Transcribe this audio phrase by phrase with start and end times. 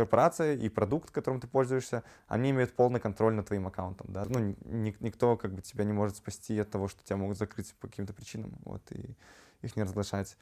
[0.00, 4.24] корпорация и продукт, которым ты пользуешься, они имеют полный контроль над твоим аккаунтом, да.
[4.26, 7.74] Ну, ни, никто как бы тебя не может спасти от того, что тебя могут закрыть
[7.80, 9.14] по каким-то причинам, вот, и
[9.62, 10.36] их не разглашать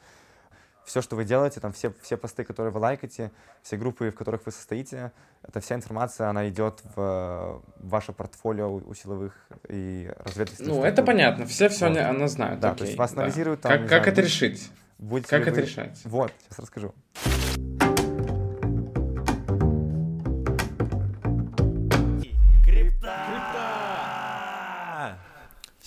[0.85, 4.45] все, что вы делаете, там все, все посты, которые вы лайкаете, все группы, в которых
[4.45, 5.11] вы состоите,
[5.43, 9.33] эта вся информация, она идет в ваше портфолио у силовых
[9.67, 11.97] и разведывательных Ну, это понятно, все все вот.
[11.97, 12.59] она знают.
[12.59, 13.21] Да, окей, то есть вас да.
[13.21, 14.71] анализируют там, Как, как знаю, это решить?
[14.97, 15.61] Будете как это вы...
[15.61, 16.01] решать?
[16.05, 16.93] Вот, сейчас расскажу.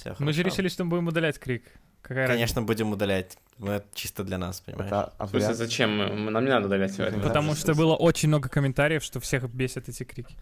[0.02, 1.64] Все Мы же решили, что мы будем удалять крик.
[2.02, 2.66] Какая Конечно, разница?
[2.66, 3.38] будем удалять.
[3.60, 4.88] Это чисто для нас, понимаешь?
[4.88, 5.96] Это, а в смысле, зачем?
[6.32, 7.20] Нам не надо удалять сегодня.
[7.20, 10.36] Потому что было очень много комментариев, что всех бесят эти крики.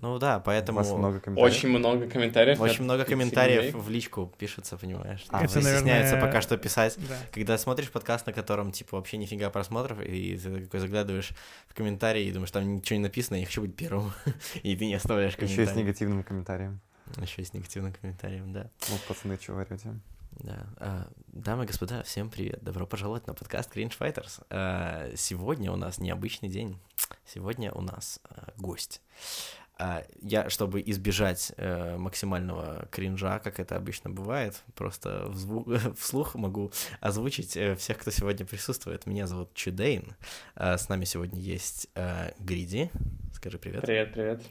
[0.00, 0.78] Ну да, поэтому...
[0.78, 1.56] У вас много комментариев?
[1.56, 2.60] Очень много комментариев.
[2.60, 5.26] Очень много комментариев в личку пишется, понимаешь?
[5.30, 5.78] А, это, наверное...
[5.78, 6.96] стесняются пока что писать.
[7.08, 7.16] Да.
[7.32, 11.32] Когда смотришь подкаст, на котором, типа, вообще нифига просмотров, и ты такой заглядываешь
[11.66, 14.12] в комментарии и думаешь, там ничего не написано, я хочу быть первым.
[14.62, 15.62] и ты не оставляешь комментарий.
[15.64, 16.80] Еще и с негативным комментарием.
[17.16, 18.70] Еще и с негативным комментарием, да.
[18.88, 19.98] Ну, пацаны, что варите?
[20.40, 20.66] Да.
[20.76, 22.62] А, дамы и господа, всем привет.
[22.62, 24.44] Добро пожаловать на подкаст Cringe Fighters.
[24.50, 26.78] А, сегодня у нас необычный день.
[27.26, 29.00] Сегодня у нас а, гость.
[29.80, 36.34] А, я, чтобы избежать э, максимального кринжа, как это обычно бывает, просто в зву- вслух
[36.34, 39.06] могу озвучить э, всех, кто сегодня присутствует.
[39.06, 40.16] Меня зовут Чудейн.
[40.56, 42.90] А, с нами сегодня есть э, Гриди.
[43.34, 43.82] Скажи привет.
[43.82, 44.42] Привет, привет.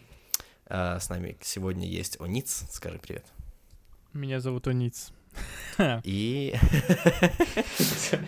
[0.70, 2.66] А, с нами сегодня есть Ониц.
[2.70, 3.26] Скажи привет.
[4.14, 5.12] Меня зовут Ониц.
[6.04, 6.56] И...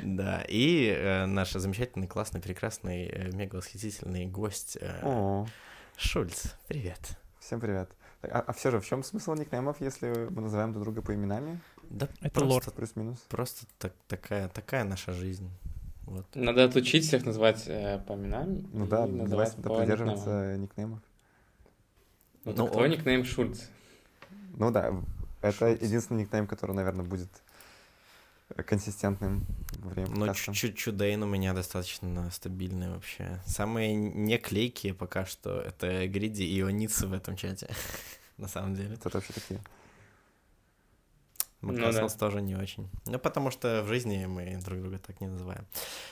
[0.03, 5.45] Да, и э, наш замечательный, классный, прекрасный, э, мега восхитительный гость э,
[5.97, 6.53] Шульц.
[6.67, 7.17] Привет.
[7.39, 7.89] Всем привет.
[8.21, 11.59] А, а все же, в чем смысл никнеймов, если мы называем друг друга по именами?
[11.89, 12.73] Да, это лорд.
[12.73, 13.17] Плюс-минус.
[13.29, 15.49] Просто так, такая, такая наша жизнь.
[16.03, 16.25] Вот.
[16.35, 18.67] Надо отучить всех называть э, по именам.
[18.73, 20.99] Ну да, давай придерживаться никнеймов.
[22.45, 23.61] Ну, ну твой никнейм Шульц.
[24.57, 24.93] Ну да,
[25.41, 27.29] это единственный никнейм, который, наверное, будет
[28.65, 29.45] консистентным
[29.77, 33.39] время Ну, чуть-чуть Чудейн у меня достаточно стабильный вообще.
[33.45, 37.69] Самые не клейкие пока что это Гриди и Оницы в этом чате,
[38.37, 38.95] на самом деле.
[38.95, 39.61] Это вообще такие.
[41.61, 42.17] Макасос ну, да.
[42.17, 42.89] тоже не очень.
[43.05, 45.65] Ну, потому что в жизни мы друг друга так не называем.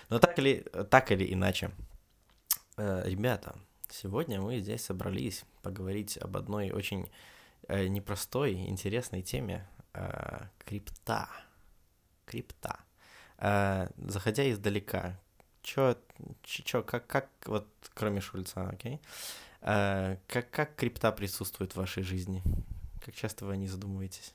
[0.10, 1.72] Но так или, так или иначе,
[2.76, 3.56] э, ребята,
[3.92, 7.10] сегодня мы здесь собрались поговорить об одной очень
[7.68, 11.30] э, непростой, интересной теме э, крипта.
[12.26, 12.80] Крипта.
[13.38, 15.20] Э, заходя издалека,
[15.62, 15.98] чё,
[16.44, 19.00] чё, как, как, вот, кроме Шульца, окей,
[19.62, 22.42] э, как, как крипта присутствует в вашей жизни?
[23.04, 24.34] Как часто вы не задумываетесь?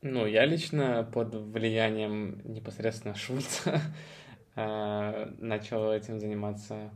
[0.00, 3.80] Ну, я лично под влиянием непосредственно Шульца
[4.54, 6.90] э, начал этим заниматься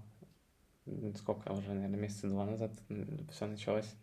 [1.16, 2.72] сколько уже, наверное, месяца два назад
[3.30, 3.94] все началось.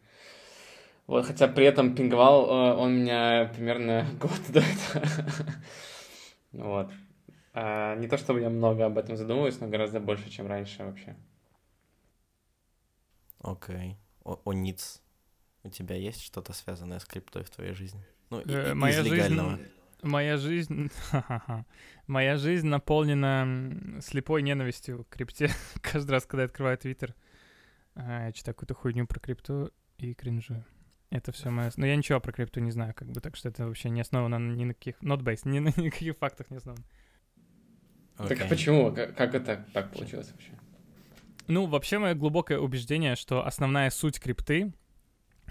[1.07, 5.07] Вот, хотя при этом пинговал э, он меня примерно год до этого.
[6.51, 6.91] Вот.
[7.53, 11.15] А, не то чтобы я много об этом задумываюсь, но гораздо больше, чем раньше вообще.
[13.39, 13.97] Окей.
[14.23, 14.39] Okay.
[14.45, 15.01] Ониц,
[15.63, 18.05] у тебя есть что-то связанное с криптой в твоей жизни?
[18.29, 19.57] Ну, э, моя из легального.
[19.57, 20.91] Жизнь, моя жизнь...
[22.07, 25.49] моя жизнь наполнена слепой ненавистью к крипте.
[25.81, 27.15] Каждый раз, когда я открываю Твиттер,
[27.95, 30.65] а, я читаю какую-то хуйню про крипту и кринжую.
[31.09, 31.71] Это все мое...
[31.75, 34.37] Но я ничего про крипту не знаю, как бы, так что это вообще не основано
[34.37, 34.95] ни на каких...
[35.01, 36.83] Not based, ни на никаких фактах не основано.
[38.17, 38.27] Okay.
[38.29, 38.93] Так а почему?
[38.93, 40.51] Как, как это так получилось вообще?
[41.47, 44.71] Ну, вообще, мое глубокое убеждение, что основная суть крипты—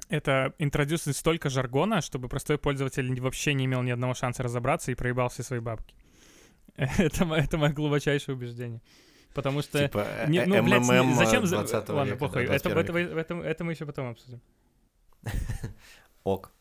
[0.09, 4.95] это интродюсить столько жаргона, чтобы простой пользователь вообще не имел ни одного шанса разобраться и
[4.95, 5.95] проебал все свои бабки.
[6.77, 8.81] это, это мое глубочайшее убеждение.
[9.35, 9.83] Потому что...
[9.83, 11.45] Типа не, ну, блядь, зачем...
[11.45, 14.41] Ладно, века, похуй, это, это, это, это мы еще потом обсудим.
[16.25, 16.53] Ок.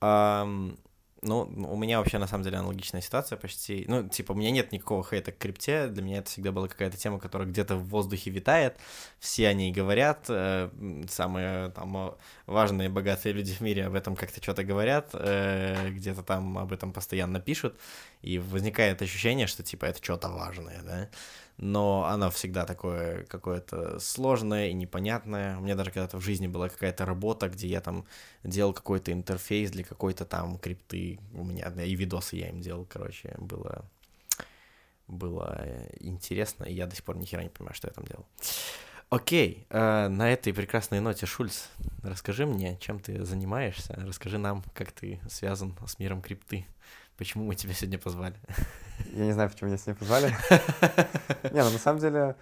[0.00, 0.78] Um,
[1.22, 3.84] ну, у меня вообще на самом деле аналогичная ситуация почти.
[3.86, 5.86] Ну, типа, у меня нет никакого хейта к крипте.
[5.86, 8.76] Для меня это всегда была какая-то тема, которая где-то в воздухе витает.
[9.20, 10.26] Все о ней говорят.
[10.28, 10.70] Э,
[11.08, 12.16] самые там
[12.46, 15.10] важные, богатые люди в мире об этом как-то что-то говорят.
[15.12, 17.78] Э, где-то там об этом постоянно пишут.
[18.22, 21.08] И возникает ощущение, что типа это что-то важное, да
[21.56, 25.58] но оно всегда такое какое-то сложное и непонятное.
[25.58, 28.04] У меня даже когда-то в жизни была какая-то работа, где я там
[28.44, 31.18] делал какой-то интерфейс для какой-то там крипты.
[31.32, 33.84] У меня и видосы я им делал, короче, было
[35.08, 35.62] было
[36.00, 38.26] интересно, и я до сих пор ни хера не понимаю, что я там делал.
[39.10, 41.66] Окей, э, на этой прекрасной ноте, Шульц,
[42.02, 46.64] расскажи мне, чем ты занимаешься, расскажи нам, как ты связан с миром крипты.
[47.16, 48.36] Почему мы тебя сегодня позвали?
[49.12, 50.28] Я не знаю, почему меня сегодня позвали.
[51.52, 52.36] Не, ну на самом деле,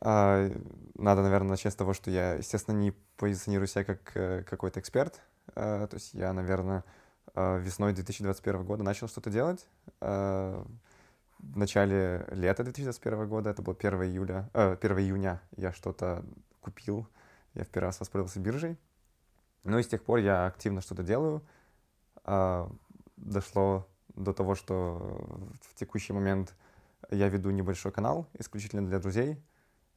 [0.00, 0.50] А,
[0.94, 5.20] надо, наверное, начать с того, что я, естественно, не позиционирую себя как э, какой-то эксперт.
[5.54, 6.84] А, то есть я, наверное,
[7.34, 9.66] а, весной 2021 года начал что-то делать.
[10.00, 16.24] В начале лета 2021 года, это было 1 июля, э, 1 июня, я что-то
[16.60, 17.06] купил,
[17.54, 18.78] я в первый раз воспользовался биржей.
[19.64, 21.42] Ну и с тех пор я активно что-то делаю.
[23.16, 25.18] Дошло до того, что
[25.62, 26.54] в текущий момент
[27.10, 29.42] я веду небольшой канал исключительно для друзей.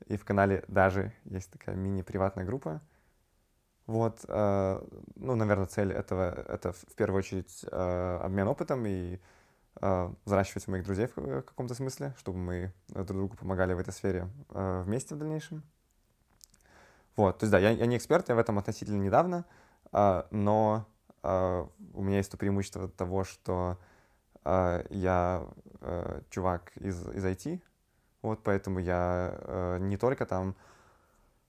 [0.08, 2.82] И в канале даже есть такая мини-приватная группа.
[3.86, 9.20] Вот, э, ну, наверное, цель этого— это в первую очередь э, обмен опытом и
[9.82, 13.92] э, взращивать моих друзей в, в каком-то смысле, чтобы мы друг другу помогали в этой
[13.92, 15.64] сфере э, вместе в дальнейшем.
[17.16, 19.46] Вот, то есть да, я, я не эксперт, я в этом относительно недавно,
[19.92, 23.78] э, но э, у меня есть то преимущество того, что
[24.46, 25.46] э, я
[25.82, 27.62] э, чувак из, из IT,
[28.22, 30.56] вот, поэтому я э, не только там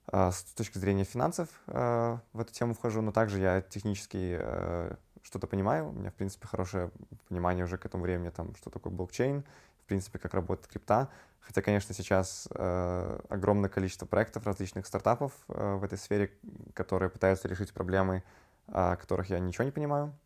[0.07, 4.97] а, с точки зрения финансов а, в эту тему вхожу, но также я технически а,
[5.21, 5.89] что-то понимаю.
[5.89, 6.91] У меня, в принципе, хорошее
[7.29, 9.43] понимание уже к этому времени, там, что такое блокчейн,
[9.83, 11.09] в принципе, как работает крипта.
[11.39, 16.31] Хотя, конечно, сейчас огромное количество проектов, различных стартапов в этой сфере,
[16.75, 18.23] которые пытаются решить проблемы,
[18.71, 20.17] о которых я ничего не понимаю.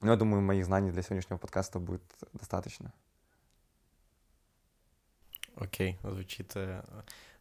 [0.00, 2.02] Но я думаю, моих знаний для сегодняшнего подкаста будет
[2.32, 2.92] достаточно.
[5.54, 6.82] Окей, okay, звучит э,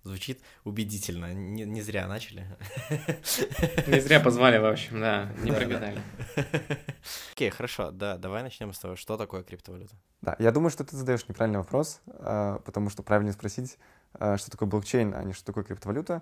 [0.05, 1.33] Звучит убедительно.
[1.33, 2.45] Не, не зря начали.
[3.87, 5.99] Не зря позвали, в общем, да, не прогадали.
[7.33, 9.95] Окей, хорошо, да, давай начнем с того, что такое криптовалюта.
[10.21, 13.79] Да, я думаю, что ты задаешь неправильный вопрос, а, потому что правильно спросить,
[14.13, 16.21] а, что такое блокчейн, а не что такое криптовалюта.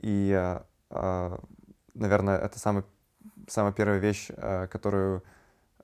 [0.00, 0.58] И,
[1.94, 2.82] наверное, это самый,
[3.48, 4.28] самая первая вещь,
[4.70, 5.22] которую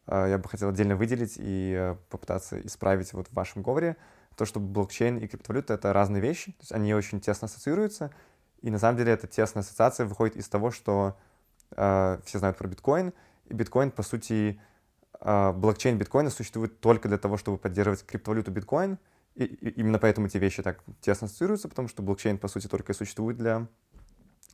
[0.06, 3.96] я бы хотел отдельно выделить и попытаться исправить вот в вашем говоре—
[4.38, 8.12] то, что блокчейн и криптовалюта— это разные вещи, то есть они очень тесно ассоциируются,
[8.62, 11.18] и на самом деле эта тесная ассоциация выходит из того, что
[11.72, 13.12] э, все знают про биткоин,
[13.46, 14.60] и биткоин, по сути,
[15.20, 18.98] э, блокчейн биткоина существует только для того, чтобы поддерживать криптовалюту биткоин,
[19.34, 22.92] и, и именно поэтому эти вещи так тесно ассоциируются, потому что блокчейн, по сути, только
[22.92, 23.66] и существует для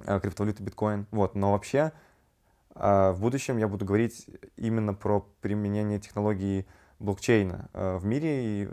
[0.00, 1.06] э, криптовалюты биткоин.
[1.10, 1.90] Вот, но вообще э,
[2.74, 6.66] в будущем я буду говорить именно про применение технологии
[6.98, 8.68] блокчейна э, в мире и,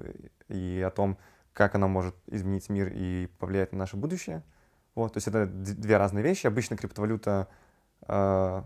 [0.48, 1.18] и о том,
[1.54, 4.44] как она может изменить мир и повлиять на наше будущее.
[4.96, 6.48] Вот, то есть это две разные вещи.
[6.48, 7.48] Обычно криптовалюта,
[8.08, 8.64] э,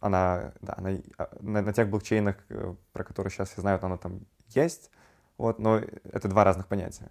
[0.00, 3.96] она, да, она а, на, на тех блокчейнах, э, про которые сейчас все знают, она
[3.96, 4.90] там есть.
[5.38, 7.10] Вот, но это два разных понятия.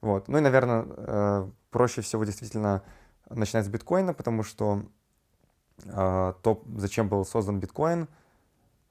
[0.00, 0.28] Вот.
[0.28, 2.82] Ну и, наверное, проще всего действительно
[3.30, 4.84] начинать с биткоина, потому что
[5.82, 8.08] то, зачем был создан биткоин,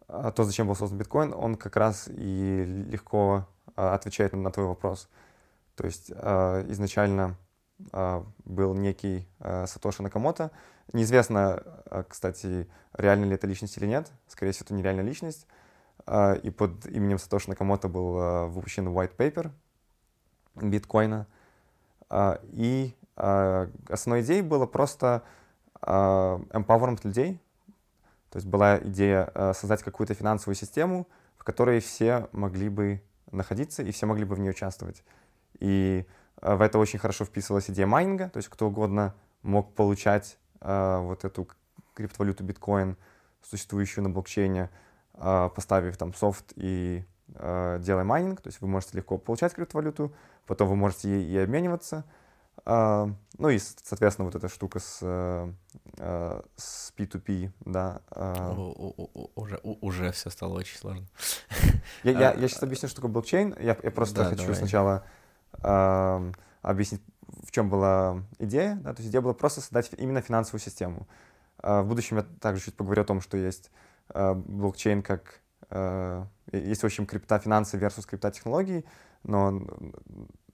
[0.07, 4.67] а то, зачем был создан биткоин, он как раз и легко а, отвечает на твой
[4.67, 5.09] вопрос.
[5.75, 7.37] То есть а, изначально
[8.45, 10.51] был некий Сатоши Накамото.
[10.93, 11.63] Неизвестно,
[12.07, 14.11] кстати, реально ли это личность или нет.
[14.27, 15.47] Скорее всего, это нереальная личность.
[16.43, 19.49] И под именем Сатоши Накамото был выпущен white paper
[20.55, 21.25] биткоина.
[22.51, 25.23] И основной идеей было просто
[25.85, 27.39] empowerment людей,
[28.33, 31.07] то есть была идея э, создать какую-то финансовую систему,
[31.37, 35.03] в которой все могли бы находиться и все могли бы в ней участвовать.
[35.59, 36.03] И
[36.41, 39.13] э, в это очень хорошо вписывалась идея майнинга, то есть кто угодно
[39.43, 41.47] мог получать э, вот эту
[41.93, 42.97] криптовалюту биткоин,
[43.43, 44.71] существующую на блокчейне,
[45.13, 50.11] поставив там софт и делая майнинг, то есть вы можете легко получать криптовалюту,
[50.47, 52.03] потом вы можете ей обмениваться,
[53.37, 55.51] ну и, соответственно, вот эта штука с, э,
[55.97, 58.01] э, с P2P, да.
[58.11, 58.53] А.
[59.35, 61.07] Уже, уже все стало очень сложно.
[62.03, 63.55] Я, я, а, я сейчас объясню, что такое блокчейн.
[63.59, 64.55] Я, я просто да, хочу давай.
[64.55, 65.05] сначала
[65.63, 67.01] э, объяснить,
[67.43, 68.75] в чем была идея.
[68.75, 68.93] Да?
[68.93, 71.07] То есть идея была просто создать именно финансовую систему.
[71.61, 73.71] Э, в будущем я также чуть поговорю о том, что есть
[74.13, 75.41] э, блокчейн как...
[75.69, 78.85] Э, есть, в общем, криптофинансы versus криптотехнологии,
[79.23, 79.65] но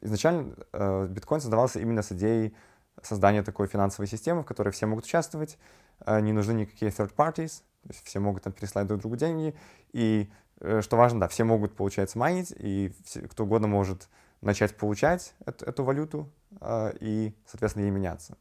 [0.01, 2.55] изначально э, биткоин создавался именно с идеей
[3.03, 5.57] создания такой финансовой системы, в которой все могут участвовать,
[6.05, 9.55] э, не нужны никакие third parties, то есть все могут там переслать друг другу деньги,
[9.93, 10.29] и
[10.59, 14.09] э, что важно, да, все могут, получается, майнить, и все, кто угодно может
[14.41, 18.37] начать получать эту, эту валюту э, и, соответственно, ей меняться.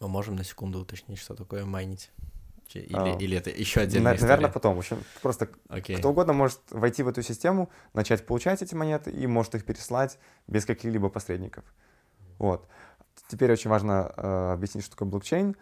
[0.00, 2.10] Мы можем на секунду уточнить, что такое майнить?
[2.72, 4.52] Или, а, или это еще отдельная Наверное, история?
[4.52, 4.74] потом.
[4.74, 5.96] В общем, просто okay.
[5.98, 10.18] кто угодно может войти в эту систему, начать получать эти монеты и может их переслать
[10.48, 11.64] без каких-либо посредников.
[12.38, 12.66] Вот.
[13.28, 15.56] Теперь очень важно э, объяснить, что такое блокчейн.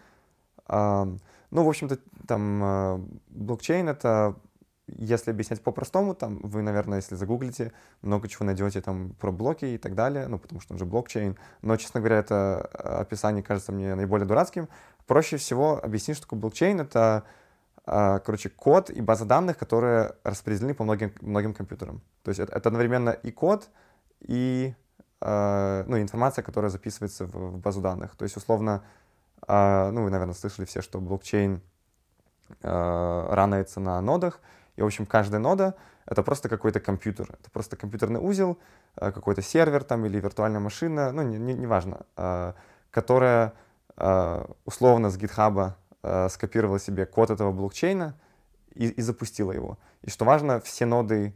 [1.53, 4.37] Ну, в общем-то, там э, блокчейн— это
[4.89, 9.79] если объяснять по-простому, там вы, наверное, если загуглите, много чего найдете там про блоки и
[9.79, 11.37] так далее, ну, потому что он же блокчейн.
[11.61, 14.69] Но, честно говоря, это э, описание кажется мне наиболее дурацким.
[15.07, 17.25] Проще всего объяснить, что такое блокчейн— это,
[17.85, 22.01] короче, код и база данных, которые распределены по многим, многим компьютерам.
[22.23, 23.69] То есть это, это одновременно и код,
[24.21, 24.75] и
[25.23, 28.17] э, ну, информация, которая записывается в, в базу данных.
[28.17, 28.83] То есть, условно,
[29.49, 31.61] ну, вы, наверное, слышали все, что блокчейн
[32.61, 34.41] ранается на нодах,
[34.77, 35.75] и, в общем, каждая нода—
[36.07, 37.29] это просто какой-то компьютер.
[37.41, 38.59] Это просто компьютерный узел,
[38.97, 42.53] э, какой-то сервер там или виртуальная машина, ну, неважно, не, не важно, э,
[42.91, 43.53] которая
[43.97, 45.75] э, условно с GitHub
[46.31, 48.19] скопировала себе код этого блокчейна
[48.75, 49.79] и, и запустила его.
[50.01, 51.33] И что важно, все ноды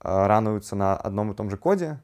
[0.00, 2.00] рануются на одном и том же коде,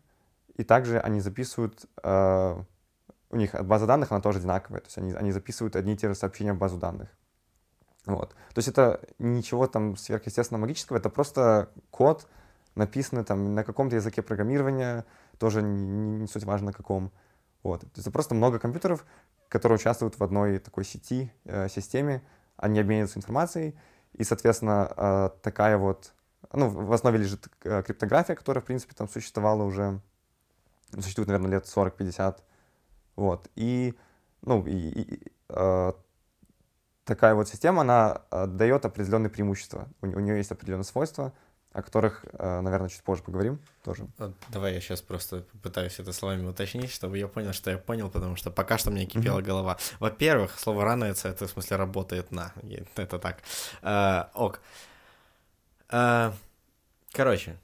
[0.56, 5.32] и также они записывают, у них база данных, она тоже одинаковая, то есть они, они
[5.32, 7.08] записывают одни и те же сообщения в базу данных.
[8.06, 8.30] Вот.
[8.30, 12.28] То есть это ничего там сверхъестественно магического, это просто код,
[12.74, 15.04] написанный там на каком-то языке программирования,
[15.38, 17.12] тоже не, не суть важно на каком.
[17.62, 17.80] Вот.
[17.80, 19.06] То есть это просто много компьютеров,
[19.48, 22.22] которые участвуют в одной такой сети, э, системе,
[22.56, 23.78] они обмениваются информацией,
[24.14, 26.12] и, соответственно, э, такая вот,
[26.52, 30.00] ну, в основе лежит э, криптография, которая, в принципе, там существовала уже,
[31.00, 32.38] существует, наверное, лет 40-50,
[33.16, 33.94] вот, и,
[34.42, 35.92] ну, и, и э,
[37.04, 39.88] такая вот система, она э, дает определенные преимущества.
[40.00, 41.32] У, у нее есть определенные свойства,
[41.72, 44.06] о которых, э, наверное, чуть позже поговорим тоже.
[44.50, 48.36] Давай я сейчас просто пытаюсь это словами уточнить, чтобы я понял, что я понял, потому
[48.36, 49.42] что пока что мне кипела mm-hmm.
[49.42, 49.78] голова.
[49.98, 52.52] Во-первых, слово «ранается»— это в смысле работает на.
[52.96, 53.42] Это так.
[53.80, 54.60] А, ок.
[55.88, 56.34] А,
[57.12, 57.56] короче,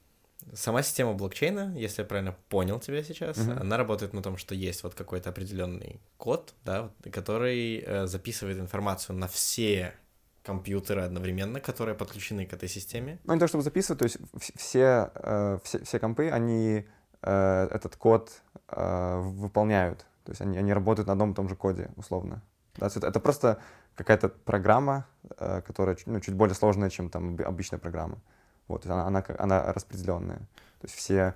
[0.55, 3.61] сама система блокчейна, если я правильно понял тебя сейчас, mm-hmm.
[3.61, 9.17] она работает на том, что есть вот какой-то определенный код, да, который э, записывает информацию
[9.17, 9.95] на все
[10.43, 13.19] компьютеры одновременно, которые подключены к этой системе.
[13.25, 14.19] Ну, не то чтобы записывать, то есть
[14.57, 16.87] все, э, все, все компы, они
[17.23, 18.33] э, этот код
[18.69, 22.43] э, выполняют, то есть они, они работают на одном и том же коде, условно.
[22.76, 23.59] Да, это, это просто
[23.95, 25.07] какая-то программа,
[25.38, 28.19] э, которая ну, чуть более сложная, чем там обычная программа.
[28.68, 30.38] Вот, она, она, она распределенная.
[30.38, 31.34] То есть все,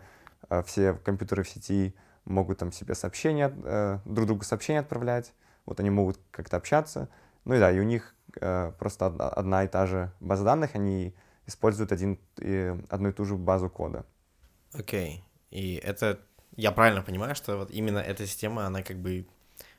[0.49, 5.33] э, все компьютеры в сети могут там себе сообщения, э, друг другу сообщения отправлять,
[5.67, 7.09] вот они могут как-то общаться.
[7.45, 11.15] Ну и да, и у них э, просто одна и та же база данных, они
[11.47, 12.21] используют один,
[12.89, 14.07] одну и ту же базу кода.
[14.73, 15.19] Окей.
[15.19, 15.33] Okay.
[15.51, 16.21] И это,
[16.57, 19.27] я правильно понимаю, что вот именно эта система, она как бы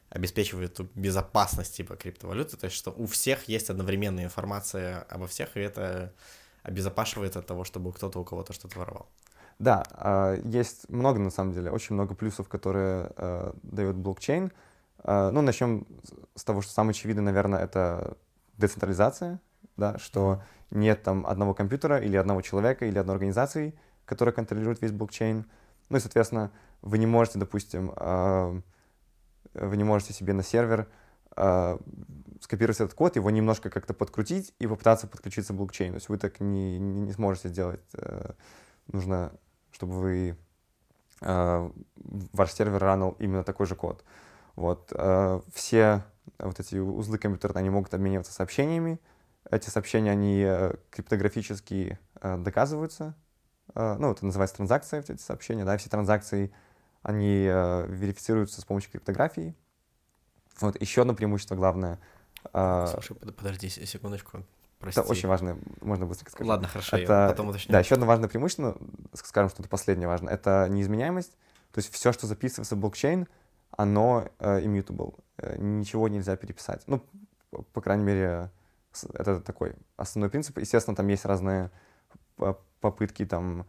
[0.09, 5.61] обеспечивает безопасность типа криптовалюты, то есть что у всех есть одновременная информация обо всех, и
[5.61, 6.13] это
[6.63, 9.07] обезопашивает от того, чтобы кто-то у кого-то что-то воровал.
[9.59, 14.51] Да, а, есть много, на самом деле, очень много плюсов, которые э, дает блокчейн.
[14.99, 15.85] А, ну, начнем
[16.35, 18.17] с того, что самое очевидное, наверное, это
[18.57, 19.39] децентрализация,
[19.77, 20.41] да, что
[20.71, 25.45] нет там одного компьютера или одного человека или одной организации, которая контролирует весь блокчейн.
[25.89, 26.51] Ну и, соответственно,
[26.81, 28.59] вы не можете, допустим, а,
[29.53, 30.87] вы не можете себе на сервер
[32.53, 35.93] скопировать этот код, его немножко как-то подкрутить и попытаться подключиться к блокчейну.
[35.93, 37.81] То есть вы так не, не, не сможете сделать.
[37.95, 38.33] Э,
[38.91, 39.31] нужно,
[39.71, 40.37] чтобы вы
[41.21, 44.03] э, ваш сервер ранил именно такой же код.
[44.55, 44.91] Вот.
[44.93, 46.03] Э, все
[46.37, 48.99] вот эти узлы компьютера, они могут обмениваться сообщениями.
[49.49, 50.47] Эти сообщения, они
[50.89, 53.13] криптографически доказываются.
[53.75, 56.53] Ну, это называется транзакция, эти сообщения, да, все транзакции,
[57.01, 59.53] они верифицируются с помощью криптографии.
[60.61, 61.99] Вот еще одно преимущество главное—
[62.51, 64.43] Слушай, подожди секундочку.
[64.79, 64.99] Прости.
[64.99, 66.49] Это очень важно, можно быстренько сказать.
[66.49, 67.71] Ладно, хорошо, это, я потом уточню.
[67.71, 68.77] Да, еще одно важное преимущество,
[69.13, 71.37] скажем, что это последнее важно, это неизменяемость.
[71.71, 73.27] То есть все, что записывается в блокчейн,
[73.71, 75.17] оно uh, immutable.
[75.37, 76.83] Uh, ничего нельзя переписать.
[76.87, 77.01] Ну,
[77.71, 78.51] по крайней мере,
[79.13, 80.57] это такой основной принцип.
[80.57, 81.71] Естественно, там есть разные
[82.81, 83.65] попытки, там,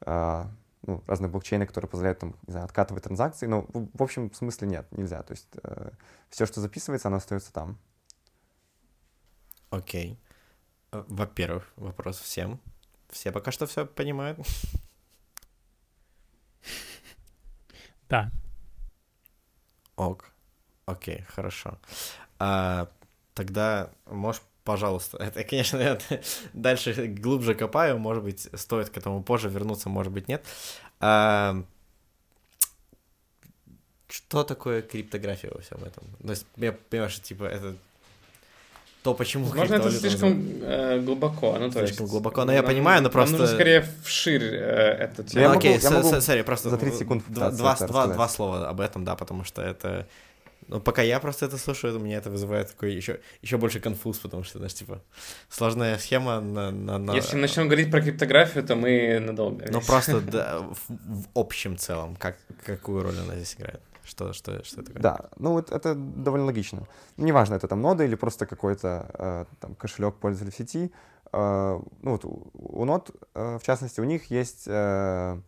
[0.00, 0.46] uh,
[0.82, 3.46] ну, разные блокчейны, которые позволяют, там, не знаю, откатывать транзакции.
[3.46, 5.22] Но, в, в общем, смысле нет, нельзя.
[5.22, 5.92] То есть uh,
[6.30, 7.78] все, что записывается, оно остается там.
[9.70, 10.18] Окей.
[10.92, 12.60] Э, во-первых, вопрос всем.
[13.10, 14.38] Все пока что все понимают.
[18.08, 18.30] Да.
[19.96, 20.30] Ок.
[20.86, 21.78] Окей, хорошо.
[22.38, 22.88] А,
[23.34, 25.98] тогда можешь, пожалуйста, это, конечно, я
[26.54, 30.46] дальше глубже копаю, может быть, стоит к этому позже вернуться, может быть, нет.
[31.00, 31.62] А,
[34.08, 36.16] что такое криптография во всем этом?
[36.22, 37.76] То есть, я понимаю, что, типа, это
[39.08, 41.56] то, почему Возможно, это слишком э, глубоко.
[41.58, 43.32] Ну, то слишком есть, глубоко, но я нам, понимаю, но просто...
[43.32, 45.42] Нам нужно скорее вширь э, эту тему.
[45.42, 46.68] Я ну, окей, я могу сори, просто...
[46.68, 50.06] За 30 секунд два, два, два, два слова об этом, да, потому что это
[50.66, 54.18] Ну, пока я просто это слушаю, у меня это вызывает такой еще, еще больше конфуз,
[54.18, 55.00] потому что, знаешь, типа,
[55.48, 56.70] сложная схема на...
[56.70, 57.14] на, на...
[57.14, 59.64] Если начнем говорить про криптографию, то мы надолго.
[59.70, 62.36] Ну, просто да, в, в общем целом, как,
[62.66, 63.80] какую роль она здесь играет?
[64.08, 65.02] Что, что, что такое?
[65.02, 66.86] Да, ну вот это довольно логично.
[67.16, 70.92] Неважно, это там нода или просто какой-то э, там кошелек пользователя в сети.
[71.32, 75.40] Э, ну вот у, у нод, э, в частности, у них есть, э,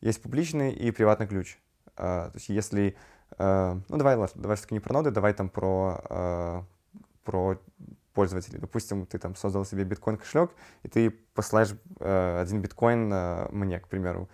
[0.00, 1.58] есть публичный и приватный ключ.
[1.96, 2.96] Э, то есть если
[3.38, 6.62] Э, ну, давай, ладно, давай все-таки не про ноды, давай там про, э,
[7.24, 7.58] про
[8.14, 8.58] пользователей.
[8.58, 10.50] Допустим, ты там создал себе биткоин-кошелек,
[10.82, 13.08] и ты посылаешь э, один биткоин
[13.50, 14.28] мне, к примеру.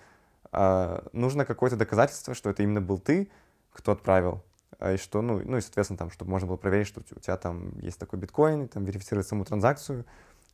[1.14, 3.30] Нужно какое-то доказательство, что это именно был ты,
[3.72, 4.42] кто отправил,
[4.80, 7.78] и что, ну, ну и, соответственно, там, чтобы можно было проверить, что у тебя там
[7.78, 10.04] есть такой биткоин, и там верифицировать саму транзакцию,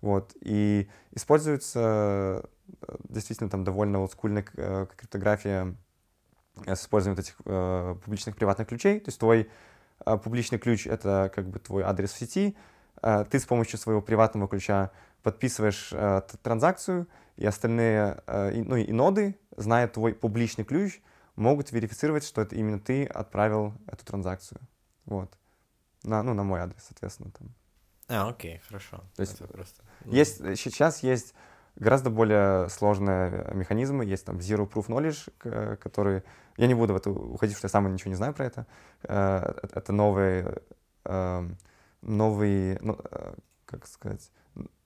[0.01, 2.49] вот, и используется
[3.09, 5.75] действительно там довольно олдскульная криптография
[6.67, 9.01] с использованием этих э, публичных приватных ключей.
[9.01, 9.49] То есть твой
[10.05, 12.57] э, публичный ключ— это как бы твой адрес в сети.
[13.03, 14.91] Э, ты с помощью своего приватного ключа
[15.23, 17.07] подписываешь э, транзакцию,
[17.37, 21.01] и остальные, э, и, ну и ноды, зная твой публичный ключ,
[21.39, 24.61] могут верифицировать, что это именно ты отправил эту транзакцию.
[25.05, 25.39] Вот.
[26.03, 27.31] На, ну, на мой адрес, соответственно.
[27.31, 27.55] Там.
[28.09, 29.03] А, окей, хорошо.
[29.17, 29.83] То есть просто...
[30.05, 31.35] есть, сейчас есть
[31.77, 34.05] гораздо более сложные механизмы.
[34.05, 36.23] Есть там Zero Proof Knowledge, который...
[36.57, 38.67] Я не буду в это уходить, что я сам ничего не знаю про это.
[39.05, 40.45] Э, это новый,
[41.05, 41.57] эм,
[42.03, 44.33] новый, ну, э, как сказать,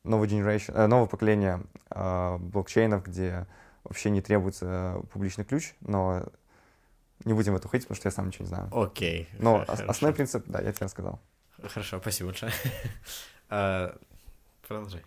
[0.05, 3.47] новый generation, э, новое поколение блокчейнов, где
[3.85, 6.25] вообще не требуется публичный ключ, но
[7.25, 8.69] не будем в это уходить, потому что я сам ничего не знаю.
[8.73, 9.23] Окей.
[9.23, 9.85] Okay, но хорошо.
[9.89, 11.21] основной принцип, да, я тебе рассказал.
[11.63, 12.53] Хорошо, спасибо большое.
[13.55, 13.95] А,
[14.67, 15.03] продолжай.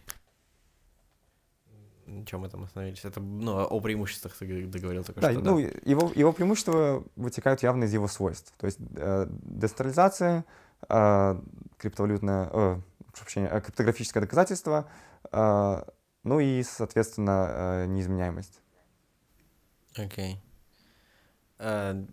[2.28, 3.04] Чем мы там остановились?
[3.04, 5.42] Это, ну, о преимуществах ты договорил только да, что.
[5.42, 5.68] Ну, да.
[5.84, 8.54] его, его преимущества вытекают явно из его свойств.
[8.60, 10.46] То есть э, децентрализация,
[10.88, 11.42] э,
[11.80, 12.80] криптовалютное, э,
[13.20, 14.88] вообще, э, криптографическое доказательство,
[15.32, 15.84] э,
[16.24, 18.62] ну и, соответственно, э, неизменяемость.
[19.98, 20.36] Окей.
[20.36, 20.45] Okay.
[21.60, 22.06] Uh...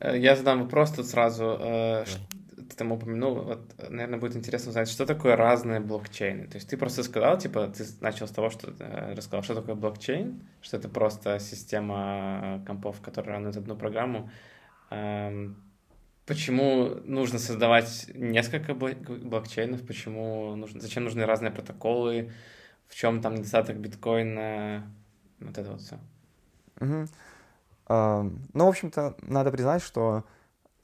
[0.00, 1.44] Я задам вопрос тут сразу.
[1.44, 2.06] Uh,
[2.68, 6.46] ты там упомянул, вот, наверное, будет интересно узнать, что такое разные блокчейны.
[6.46, 9.74] То есть ты просто сказал, типа, ты начал с того, что э, рассказал, что такое
[9.74, 14.30] блокчейн, что это просто система компов, которая равняет одну программу.
[14.90, 15.56] Эм,
[16.26, 22.32] почему нужно создавать несколько блокчейнов, почему нужно, зачем нужны разные протоколы,
[22.88, 24.90] в чем там недостаток биткоина,
[25.40, 25.98] вот это вот все.
[26.80, 27.06] Угу.
[27.88, 30.24] Ну, в общем-то, надо признать, что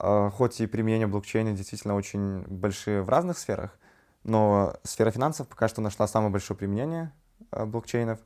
[0.03, 3.77] а, хоть и применение блокчейна действительно очень большие в разных сферах,
[4.23, 7.13] но сфера финансов пока что нашла самое большое применение
[7.51, 8.19] а, блокчейнов.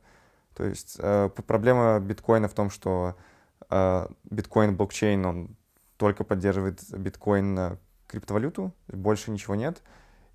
[0.54, 3.14] То есть а, проблема биткоина в том, что
[3.68, 5.56] биткоин-блокчейн, он
[5.96, 9.82] только поддерживает биткоин криптовалюту, больше ничего нет.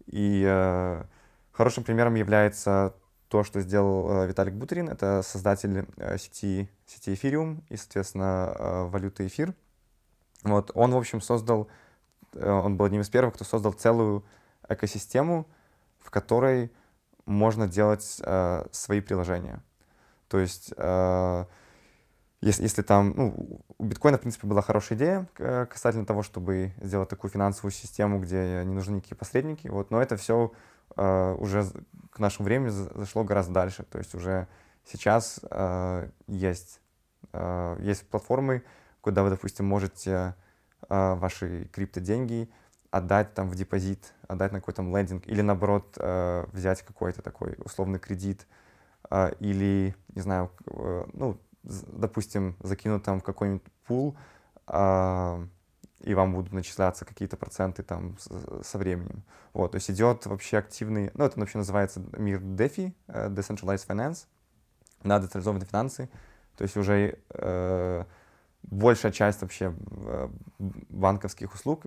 [0.08, 0.43] И
[1.54, 2.93] хорошим примером является
[3.32, 9.56] то, что сделал Виталик Бутерин, это создатель сети, сети Ethereum и, соответственно, валюты эфир.
[10.44, 11.70] Вот, он, в общем, создал,
[12.34, 14.26] э, он был одним из первых, кто создал целую
[14.67, 15.48] экосистему,
[16.00, 16.72] в которой
[17.26, 19.63] можно делать э, свои приложения.
[20.28, 21.46] То есть, э,
[22.41, 26.74] если, если там, ну, у биткоина, в принципе, была хорошая идея э, касательно того, чтобы
[26.82, 30.52] сделать такую финансовую систему, где не нужны никакие посредники, вот, но это все
[30.95, 31.65] э, уже
[32.12, 33.84] к нашему времени зашло гораздо дальше.
[33.84, 34.47] То есть уже
[34.86, 36.82] сейчас э, есть,
[37.34, 38.63] э, есть платформы,
[39.01, 40.36] куда вы, допустим, можете
[40.89, 42.49] э, ваши криптоденьги
[42.91, 47.99] отдать там в депозит, отдать на какой-то лендинг, или наоборот э, взять какой-то такой условный
[47.99, 48.45] кредит,
[49.10, 54.17] э, или, не знаю, э, ну, допустим, закинуть там в какой-нибудь пул,
[54.67, 55.47] э,
[56.04, 58.18] и вам будут начисляться какие-то проценты там
[58.64, 59.24] со временем.
[59.54, 64.26] Вот, то есть идет вообще активный, ну, это вообще называется мир DeFi, Decentralized Finance,
[65.04, 66.10] да, децентрализованные финансы,
[66.58, 68.06] то есть уже э,
[68.64, 70.30] большая часть вообще э,
[70.90, 71.86] банковских услуг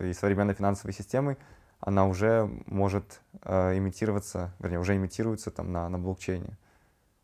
[0.00, 1.36] и современной финансовой системы,
[1.80, 6.56] она уже может э, имитироваться, вернее, уже имитируется там на, на блокчейне.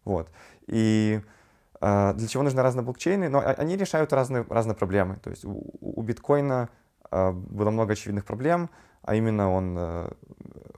[0.05, 0.31] Вот.
[0.67, 1.38] И э,
[1.81, 3.29] для чего нужны разные блокчейны?
[3.29, 5.17] Но они решают разные, разные проблемы.
[5.23, 6.69] То есть у, у биткоина
[7.11, 8.71] э, было много очевидных проблем,
[9.03, 10.11] а именно он, э,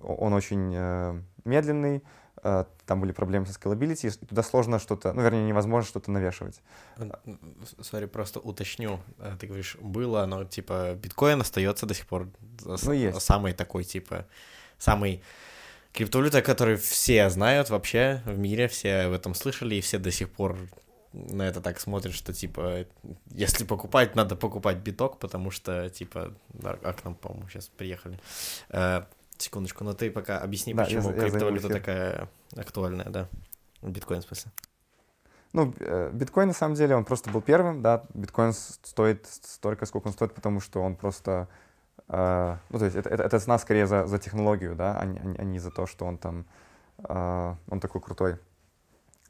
[0.02, 2.02] он очень э, медленный,
[2.42, 6.60] Э, там были проблемы со scalability, и туда сложно что-то, ну, вернее, невозможно что-то навешивать.
[7.80, 9.00] Сори, просто уточню.
[9.18, 12.28] Э, ты говоришь, было, но, типа, биткоин остается до сих пор
[12.64, 13.20] ну, есть.
[13.20, 14.26] самый такой, типа,
[14.78, 15.22] самый
[15.92, 20.30] криптовалюта, который все знают вообще в мире, все об этом слышали, и все до сих
[20.30, 20.56] пор
[21.12, 22.86] на это так смотрят, что, типа,
[23.30, 28.18] если покупать, надо покупать биток, потому что, типа, а к нам, по-моему, сейчас приехали.
[28.68, 29.02] Э,
[29.38, 33.28] секундочку, но ты пока объясни, да, почему я, криптовалюта я такая актуальная, да?
[33.82, 34.52] Биткоин, в смысле.
[35.52, 40.06] Ну, э, биткоин, на самом деле, он просто был первым, да, биткоин стоит столько, сколько
[40.06, 41.48] он стоит, потому что он просто,
[42.06, 45.18] э, ну, то есть это, это, это цена скорее за, за технологию, да, а не,
[45.18, 46.46] а не за то, что он там,
[46.98, 48.38] э, он такой крутой.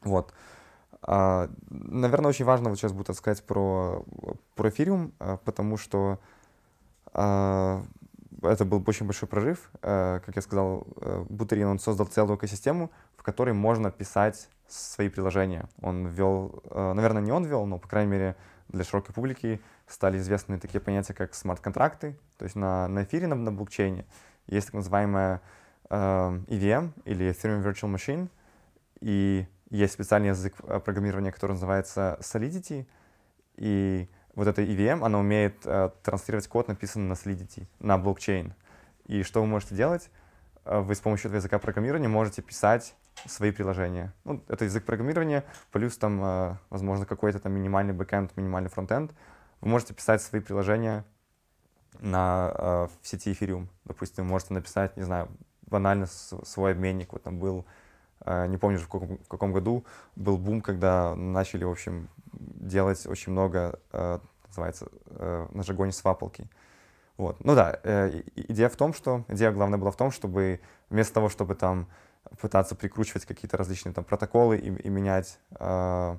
[0.03, 0.31] Вот.
[0.31, 0.60] А,
[1.07, 4.05] наверное, очень важно вот сейчас будет рассказать про,
[4.55, 6.19] про эфириум, а, потому что
[7.13, 7.83] а,
[8.43, 9.69] это был очень большой прорыв.
[9.81, 10.87] Как я сказал,
[11.29, 15.69] Бутерин, он создал целую экосистему, в которой можно писать свои приложения.
[15.81, 18.35] Он ввел, наверное, не он ввел, но, по крайней мере,
[18.69, 22.17] для широкой публики стали известны такие понятия, как смарт-контракты.
[22.37, 24.05] То есть на, на эфире, на, на блокчейне
[24.47, 25.41] есть так называемая
[25.89, 28.27] EVM или Ethereum Virtual Machine.
[29.01, 32.85] И есть специальный язык э, программирования, который называется Solidity,
[33.55, 38.53] и вот эта EVM, она умеет э, транслировать код, написанный на Solidity, на блокчейн.
[39.07, 40.09] И что вы можете делать?
[40.65, 44.13] Э, вы с помощью этого языка программирования можете писать свои приложения.
[44.23, 49.11] Ну, это язык программирования, плюс там, э, возможно, какой-то там минимальный бэкэнд, минимальный фронтенд.
[49.61, 51.05] Вы можете писать свои приложения
[51.99, 53.67] на, э, в сети Ethereum.
[53.85, 55.29] Допустим, вы можете написать, не знаю,
[55.61, 57.13] банально свой обменник.
[57.13, 57.65] Вот там был
[58.25, 63.31] не помню, в каком, в каком году был бум, когда начали, в общем, делать очень
[63.31, 66.49] много, э, называется, э, на жаргоне свапалки.
[67.17, 67.43] Вот.
[67.43, 71.29] Ну да, э, идея в том, что, идея главная была в том, чтобы вместо того,
[71.29, 71.87] чтобы там
[72.39, 76.17] пытаться прикручивать какие-то различные там протоколы и, и менять э,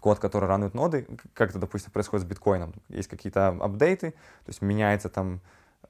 [0.00, 2.74] код, который ранует ноды, как это, допустим, происходит с биткоином.
[2.88, 5.40] Есть какие-то апдейты, то есть меняется там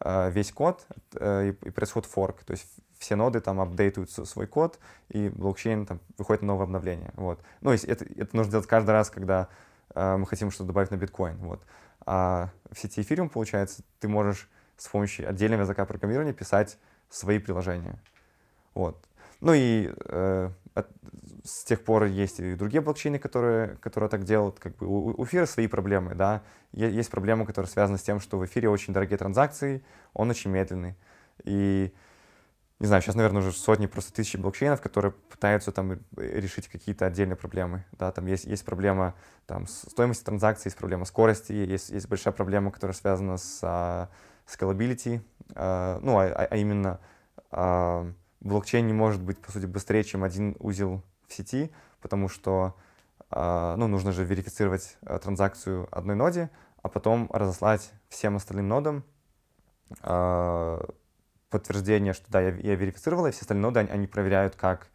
[0.02, 2.42] весь код э, и, происходит форк.
[2.44, 2.66] То есть
[2.98, 7.12] все ноды там апдейтуют свой код, и блокчейн там выходит на новое обновление.
[7.14, 7.40] Вот.
[7.60, 9.48] Ну, это, это нужно делать каждый раз, когда
[9.94, 11.36] э, мы хотим что-то добавить на биткоин.
[11.38, 11.62] Вот.
[12.06, 18.00] А в сети Ethereum, получается, ты можешь с помощью отдельного языка программирования писать свои приложения.
[18.74, 18.96] Вот.
[19.40, 20.88] Ну и э, от,
[21.44, 24.58] с тех пор есть и другие блокчейны, которые, которые так делают.
[24.58, 26.42] Как бы у, эфира свои проблемы, да.
[26.72, 30.96] Есть проблемы, которые связаны с тем, что в эфире очень дорогие транзакции, он очень медленный.
[31.44, 31.92] И
[32.80, 37.36] не знаю, сейчас, наверное, уже сотни, просто тысячи блокчейнов, которые пытаются там решить какие-то отдельные
[37.36, 37.84] проблемы.
[37.92, 39.14] Да, там есть, есть проблема
[39.46, 44.08] там, стоимости транзакций, есть проблема скорости, есть, есть большая проблема, которая связана с uh,
[44.46, 47.00] scalability, uh, ну, а, а, а именно
[47.50, 52.74] uh, блокчейн не может быть, по сути, быстрее, чем один узел в сети, потому что
[53.30, 56.50] uh, ну, нужно же верифицировать uh, транзакцию одной ноде,
[56.82, 59.04] а потом разослать всем остальным нодам
[60.02, 60.94] uh,
[61.50, 64.88] подтверждение, что да, я, я верифицировала, и все остальные ноды, они, они проверяют, как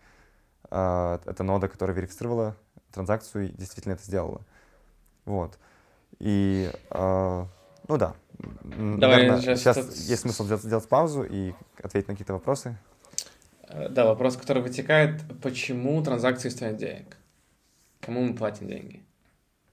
[0.71, 2.55] э, эта нода, которая верифицировала
[2.91, 4.41] транзакцию, действительно это сделала.
[5.25, 5.59] Вот.
[6.19, 7.45] И, э,
[7.87, 8.15] ну да.
[8.63, 9.95] Давай, Наверное, сейчас, сейчас тут...
[9.95, 12.77] есть смысл сделать, сделать паузу и ответить на какие-то вопросы.
[13.67, 17.17] Э, да, вопрос, который вытекает, почему транзакции стоят денег?
[17.99, 19.03] Кому мы платим деньги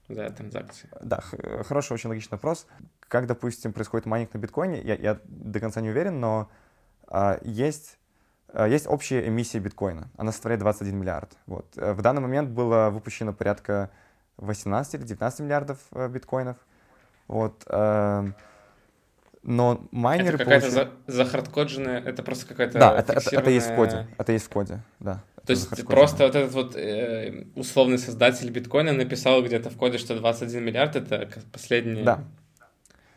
[0.09, 0.89] за транзакции?
[1.01, 1.21] Да,
[1.63, 2.67] хороший, очень логичный вопрос.
[2.99, 6.49] Как, допустим, происходит майнинг на биткоине, я, я до конца не уверен, но
[7.07, 7.99] а, есть,
[8.47, 10.09] а, есть общая эмиссия биткоина.
[10.17, 11.37] Она составляет 21 миллиард.
[11.45, 11.67] Вот.
[11.77, 13.91] Э, в данный момент было выпущено порядка
[14.37, 16.57] 18 или 19 миллиардов э, биткоинов.
[17.27, 17.63] Вот.
[19.43, 20.35] Но майнеры...
[20.35, 20.89] Это какая-то получили...
[21.07, 23.41] за, захардкодженная, это просто какая-то Да, это, фиксированная...
[23.41, 25.23] это, есть в коде, это есть в коде, да.
[25.45, 30.15] То есть просто вот этот вот э, условный создатель биткоина написал где-то в коде, что
[30.15, 32.03] 21 миллиард— это последний...
[32.03, 32.23] Да,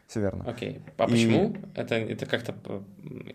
[0.08, 0.44] все верно.
[0.48, 0.80] Окей.
[0.98, 1.10] А и...
[1.10, 1.56] почему?
[1.74, 2.54] Это, это как-то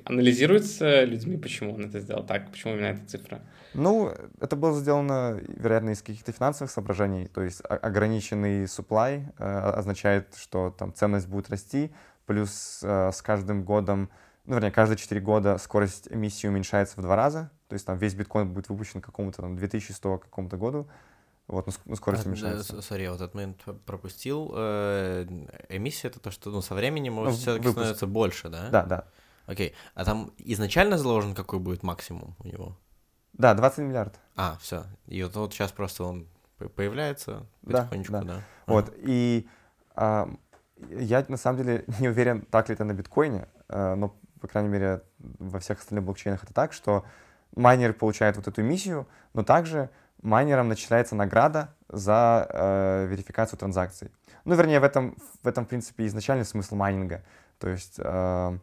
[0.05, 2.49] анализируется людьми, почему он это сделал так?
[2.49, 3.41] Почему именно эта цифра?
[3.73, 7.27] Ну, это было сделано, вероятно, из каких-то финансовых соображений.
[7.27, 11.91] То есть ограниченный supply э, означает, что там ценность будет расти,
[12.25, 14.09] плюс э, с каждым годом,
[14.45, 17.51] ну, вернее, каждые 4 года скорость эмиссии уменьшается в два раза.
[17.67, 20.87] То есть там весь биткоин будет выпущен к какому-то там 2100 какому-то году.
[21.47, 22.81] Вот, ну, скорость а, уменьшается.
[22.81, 24.51] Сори, я вот этот момент пропустил.
[24.55, 25.25] Э,
[25.69, 28.69] эмиссия— это то, что ну, со временем ну, все-таки становится больше, да?
[28.69, 29.07] Да, да.
[29.47, 29.73] Окей.
[29.95, 32.77] А там изначально заложен какой будет максимум у него?
[33.33, 34.19] Да, 20 миллиард.
[34.35, 34.85] А, все.
[35.07, 36.27] И вот, вот сейчас просто он
[36.75, 38.21] появляется потихонечку, да.
[38.21, 38.33] да.
[38.35, 38.41] да.
[38.67, 38.97] Вот, ага.
[38.99, 39.47] и
[39.95, 40.29] а,
[40.89, 44.69] я на самом деле не уверен, так ли это на биткоине, а, но, по крайней
[44.69, 47.05] мере, во всех остальных блокчейнах это так, что
[47.55, 49.89] майнеры получают вот эту эмиссию, но также
[50.21, 54.11] майнерам начисляется награда за э, верификацию транзакций.
[54.45, 57.23] Ну, вернее, в этом, в этом, в принципе, изначальный смысл майнинга.
[57.59, 58.57] То есть, э,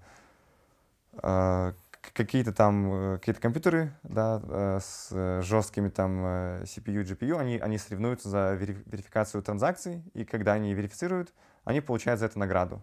[1.23, 1.73] э,
[2.15, 6.25] какие-то там э, какие-то компьютеры, да, э, с жесткими там
[6.65, 11.33] CPU, GPU, они, они соревнуются за верификацию транзакций, и когда они верифицируют,
[11.69, 12.83] они получают за это награду.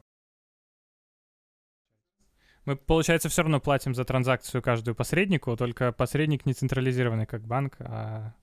[2.65, 7.75] Мы, получается, все равно платим за транзакцию каждую посреднику, только посредник не централизированный как банк,
[7.79, 8.33] а...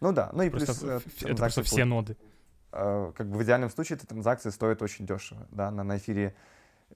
[0.00, 1.22] Ну да, ну и просто, плюс...
[1.22, 2.16] Это просто все ноды.
[2.70, 6.34] Как бы в идеальном случае эта транзакция стоит очень дешево, да, на, на эфире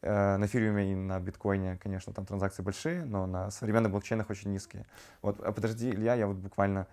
[0.02, 4.52] Э, на эфириуме и на биткоине, конечно, там транзакции большие, но на современных блокчейнах очень
[4.52, 4.86] низкие.
[5.22, 6.86] Вот, а подожди, Илья, я вот буквально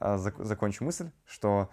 [0.00, 1.70] зак закончу мысль, что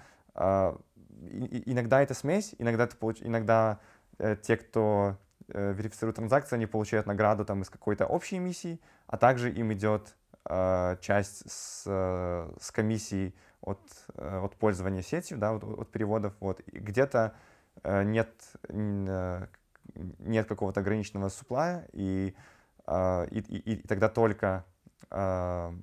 [1.65, 3.21] иногда это смесь, иногда, ты получ...
[3.21, 3.80] иногда
[4.17, 9.17] э, те, кто э, верифицирует транзакции, они получают награду там из какой-то общей миссии, а
[9.17, 10.15] также им идет
[10.49, 13.82] э, часть с, э, с комиссией от,
[14.15, 16.34] э, от пользования сетью, да, от, от переводов.
[16.39, 16.62] Вот.
[16.67, 17.34] Где-то
[17.84, 18.30] э, нет
[18.69, 19.47] э,
[20.19, 22.36] нет какого-то ограниченного суплая, и,
[22.88, 24.65] э, и, и, и тогда только
[25.12, 25.73] э,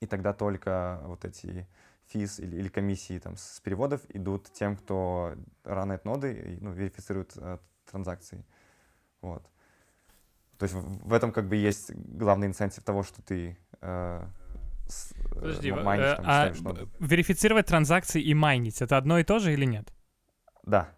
[0.00, 1.66] и тогда только вот эти
[2.10, 7.58] физ или, или комиссии там, с переводов идут тем, кто ранает ноды, ну, верифицирует э,
[7.90, 8.44] транзакции.
[9.20, 9.42] Вот.
[10.58, 14.26] То есть в, в этом как бы есть главный инцентив того, что ты э,
[14.88, 16.52] с, э, Подожди, майнишь, э, там, а
[16.98, 19.92] верифицировать транзакции и майнить— это одно и то же или нет?
[20.64, 20.90] Да.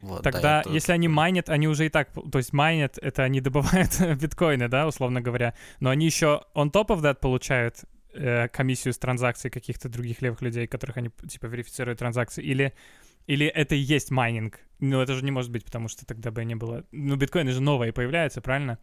[0.00, 3.42] Вот, Тогда, да, если они майнят, они уже и так, то есть майнят, это они
[3.42, 8.94] добывают биткоины, да, условно говоря, но они еще on top of that получают э, комиссию
[8.94, 12.72] с транзакций каких-то других левых людей, которых они, типа, верифицируют транзакции, или,
[13.26, 14.60] или это и есть майнинг?
[14.78, 16.84] Ну, это же не может быть, потому что тогда бы не было...
[16.92, 18.78] Ну, биткоины же новые появляются, правильно?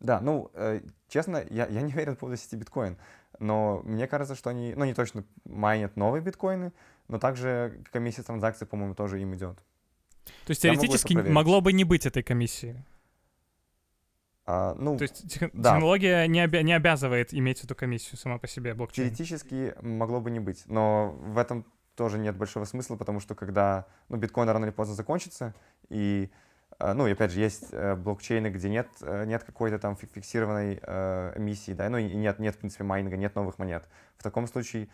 [0.00, 2.96] Да, ну, э, честно, я, я не уверен по поводу сети биткоин,
[3.40, 6.72] но мне кажется, что они, ну, не точно майнят новые биткоины,
[7.08, 9.58] но также комиссия транзакций, по-моему, тоже им идет.
[10.44, 12.84] То есть теоретически могло бы не быть этой комиссии.
[14.50, 15.74] А, ну, То есть тех, да.
[15.74, 19.08] технология не, обя- не обязывает иметь эту комиссию сама по себе, блокчейн.
[19.08, 23.84] Теоретически могло бы не быть, но в этом тоже нет большого смысла, потому что когда
[24.08, 25.54] ну, биткоин рано или поздно закончится,
[25.90, 26.30] и
[26.80, 31.32] ну, и опять же, есть э, блокчейны, где нет, э, нет какой-то там фиксированной э,
[31.36, 33.88] эмиссии, да, ну и нет, нет, в принципе, майнинга, нет новых монет.
[34.16, 34.88] В таком случае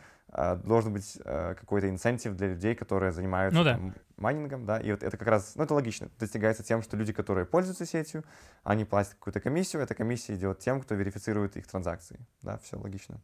[0.65, 3.75] должен быть какой-то инцентив для людей, которые занимаются ну, да.
[3.75, 7.13] там, майнингом, да, и вот это как раз, ну, это логично, достигается тем, что люди,
[7.13, 8.25] которые пользуются сетью,
[8.65, 13.21] они платят какую-то комиссию, эта комиссия идет тем, кто верифицирует их транзакции, да, все логично.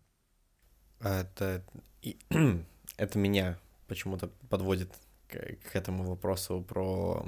[1.01, 1.65] Это,
[2.97, 4.93] это меня почему-то подводит
[5.27, 7.27] к, к этому вопросу про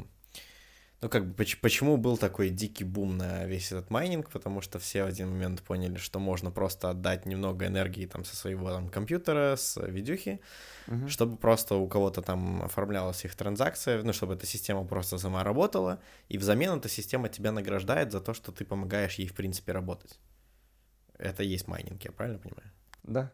[1.03, 4.31] ну, как бы, почему был такой дикий бум на весь этот майнинг?
[4.31, 8.37] Потому что все в один момент поняли, что можно просто отдать немного энергии там со
[8.37, 10.41] своего там компьютера, с видюхи,
[10.87, 11.09] uh-huh.
[11.09, 16.01] чтобы просто у кого-то там оформлялась их транзакция, ну, чтобы эта система просто сама работала,
[16.29, 20.21] и взамен эта система тебя награждает за то, что ты помогаешь ей, в принципе, работать.
[21.19, 22.71] Это и есть майнинг, я правильно понимаю?
[23.03, 23.33] Да.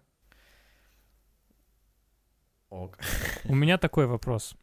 [2.71, 2.99] Ок.
[3.45, 4.57] У меня такой вопрос.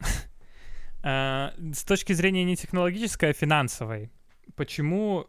[1.06, 4.10] Э, с точки зрения не технологической, а финансовой,
[4.56, 5.28] почему,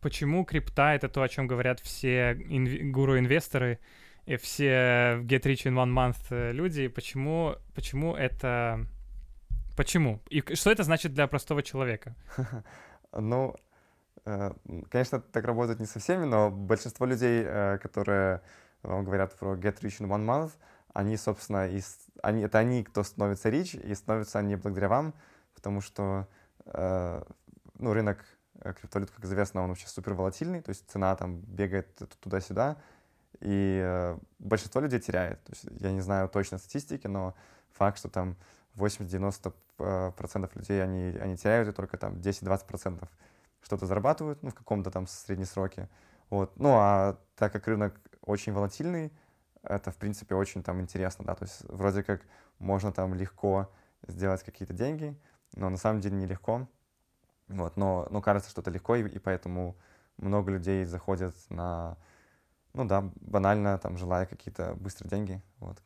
[0.00, 3.78] почему крипта— это то, о чем говорят все инв- гуру-инвесторы
[4.26, 8.86] и все Get Rich in One Month э, люди, почему, почему это...
[9.76, 10.20] Почему?
[10.30, 12.14] И что это значит для простого человека?
[13.16, 13.54] Ну,
[14.24, 14.50] э,
[14.90, 17.44] конечно, так работает не со всеми, но большинство людей,
[17.78, 18.40] которые
[18.82, 20.50] вам говорят про Get Rich in One Month,
[20.94, 21.82] они, собственно, и,
[22.22, 25.12] они, это они, кто становится рич, и становятся они благодаря вам,
[25.54, 26.26] потому что
[26.66, 27.22] э,
[27.78, 28.24] ну, рынок
[28.60, 32.76] э, криптовалют, как известно, он вообще супер волатильный, то есть цена там бегает туда-сюда,
[33.40, 35.42] и э, большинство людей теряет.
[35.42, 37.34] То есть я не знаю точно статистики, но
[37.72, 38.36] факт, что там
[38.76, 43.06] 80-90% э, людей, они, они теряют, и только там 10-20%
[43.62, 45.88] что-то зарабатывают, ну, в каком-то там среднесроке.
[46.30, 46.52] Вот.
[46.56, 49.12] Ну, а так как рынок очень волатильный,
[49.68, 52.22] это, в принципе, очень там интересно, да, то есть вроде как
[52.58, 53.70] можно там легко
[54.06, 55.18] сделать какие-то деньги,
[55.54, 56.68] но на самом деле нелегко,
[57.48, 59.76] вот, но, но кажется, что это легко, и, и поэтому
[60.16, 61.96] много людей заходят на,
[62.72, 65.78] ну да, банально, там, желая какие-то быстрые деньги, вот.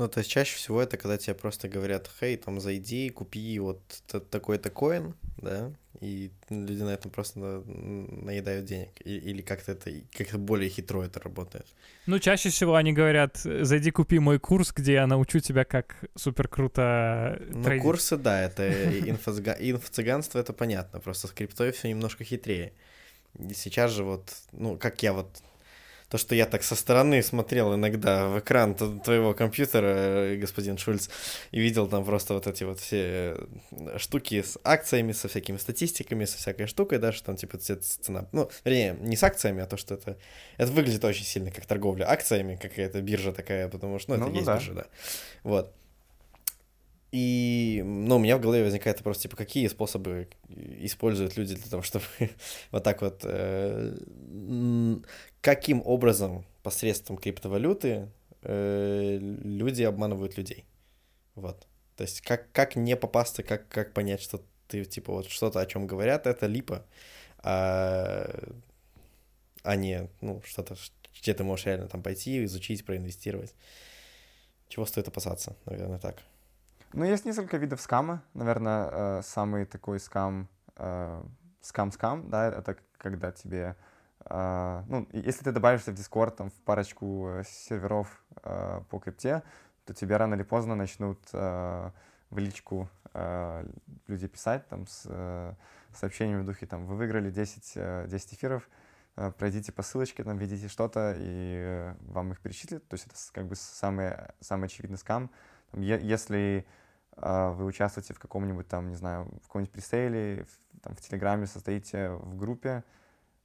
[0.00, 3.82] Ну, то есть чаще всего это когда тебе просто говорят, хей, там, зайди, купи вот
[4.30, 8.88] такой-то коин, да, и люди на этом просто наедают денег.
[9.04, 11.66] Или как-то это как-то более хитро это работает.
[12.06, 16.48] Ну, чаще всего они говорят, зайди купи мой курс, где я научу тебя, как супер
[16.48, 17.82] круто Ну, трейдить.
[17.82, 18.70] курсы, да, это
[19.06, 22.72] инфо-цыганство, это понятно, просто с криптой все немножко хитрее.
[23.54, 25.28] Сейчас же вот, ну, как я вот
[26.10, 31.08] то, что я так со стороны смотрел иногда в экран твоего компьютера, э, господин Шульц,
[31.52, 33.36] и видел там просто вот эти вот все
[33.70, 38.28] э, штуки с акциями, со всякими статистиками, со всякой штукой, да, что там типа цена,
[38.32, 40.18] ну, вернее, не с акциями, а то, что это,
[40.56, 44.34] это выглядит очень сильно как торговля акциями, какая-то биржа такая, потому что, ну, это ну,
[44.34, 44.54] есть да.
[44.56, 44.86] биржа, да.
[45.44, 45.72] Вот.
[47.12, 51.82] И, ну, у меня в голове возникает вопрос, типа, какие способы используют люди для того,
[51.82, 52.04] чтобы
[52.70, 53.20] вот так вот...
[53.24, 53.96] Э,
[55.40, 58.08] каким образом посредством криптовалюты
[58.42, 60.64] э, люди обманывают людей?
[61.34, 61.66] Вот.
[61.96, 65.66] То есть как, как не попасться, как, как понять, что ты, типа, вот что-то, о
[65.66, 66.86] чем говорят, это липа,
[67.38, 68.52] а,
[69.62, 70.76] а не, ну, что-то,
[71.20, 73.54] где ты можешь реально там пойти, изучить, проинвестировать.
[74.68, 76.22] Чего стоит опасаться, наверное, так.
[76.92, 78.22] Ну, есть несколько видов скама.
[78.34, 81.22] Наверное, э, самый такой скам, э,
[81.60, 83.76] скам-скам, да, это когда тебе,
[84.24, 89.42] э, ну, если ты добавишься в Discord, там, в парочку серверов по крипте,
[89.84, 91.92] то тебе рано или поздно начнут в
[92.38, 92.88] личку
[94.06, 95.56] люди писать, там, с
[95.94, 98.68] сообщениями в духе, там, вы выиграли 10, 10 эфиров,
[99.14, 102.86] пройдите по ссылочке, там, введите что-то, и вам их перечислят.
[102.88, 105.30] То есть это как бы самый, самый очевидный скам.
[105.72, 106.66] Если
[107.20, 112.10] вы участвуете в каком-нибудь там, не знаю, в каком-нибудь пресейле, в, там, в Телеграме состоите
[112.10, 112.82] в группе,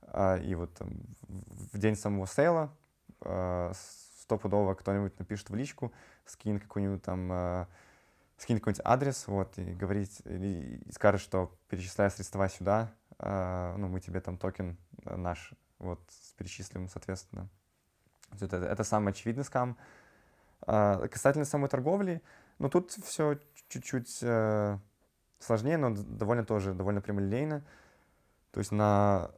[0.01, 0.89] а, и вот там,
[1.27, 2.73] в день самого сейла
[3.21, 3.73] а,
[4.21, 5.91] стопудово кто-нибудь напишет в личку,
[6.25, 7.67] скинет какой-нибудь там,
[8.37, 13.99] скинет какой-нибудь адрес, вот, и говорит, и, и скажет, что перечисляя средства сюда, ну, мы
[13.99, 16.01] тебе там токен наш, вот,
[16.37, 17.49] перечислим, соответственно.
[18.41, 19.77] Это, это самый очевидный скам.
[20.65, 22.21] Касательно самой торговли,
[22.59, 23.37] ну, тут все
[23.67, 24.77] чуть-чуть э,
[25.39, 27.63] сложнее, но довольно тоже, довольно прямолинейно.
[28.51, 29.31] То есть на,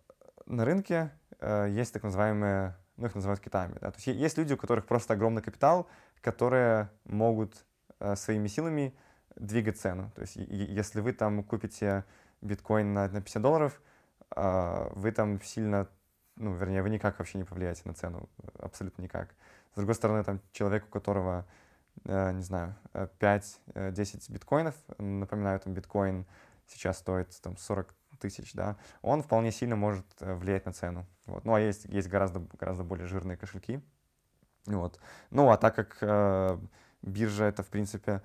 [0.46, 3.78] на рынке э, есть так называемые, ну, их называют китами.
[3.82, 3.92] Да?
[3.92, 5.88] То есть есть люди, у которых просто огромный капитал,
[6.22, 7.66] которые могут
[8.00, 8.96] э, своими силами
[9.36, 10.12] двигать цену.
[10.16, 12.06] То есть если вы там купите
[12.42, 13.82] биткоин на, на 50 долларов,
[14.36, 15.88] э, вы там сильно,
[16.36, 19.30] ну, вернее, вы никак вообще не повлияете на цену, абсолютно никак.
[19.74, 21.46] С другой стороны, там человек, у которого
[22.06, 26.26] не знаю, 5-10 э, э, биткоинов, напоминаю, там биткоин
[26.68, 31.06] сейчас стоит там 40 тысяч, да, он вполне сильно может влиять на цену.
[31.26, 31.46] Вот.
[31.46, 33.82] Ну, а есть, есть гораздо, гораздо более жирные кошельки.
[34.66, 35.00] Вот.
[35.30, 36.58] Ну, а так как э,
[37.02, 38.22] биржа это, в принципе,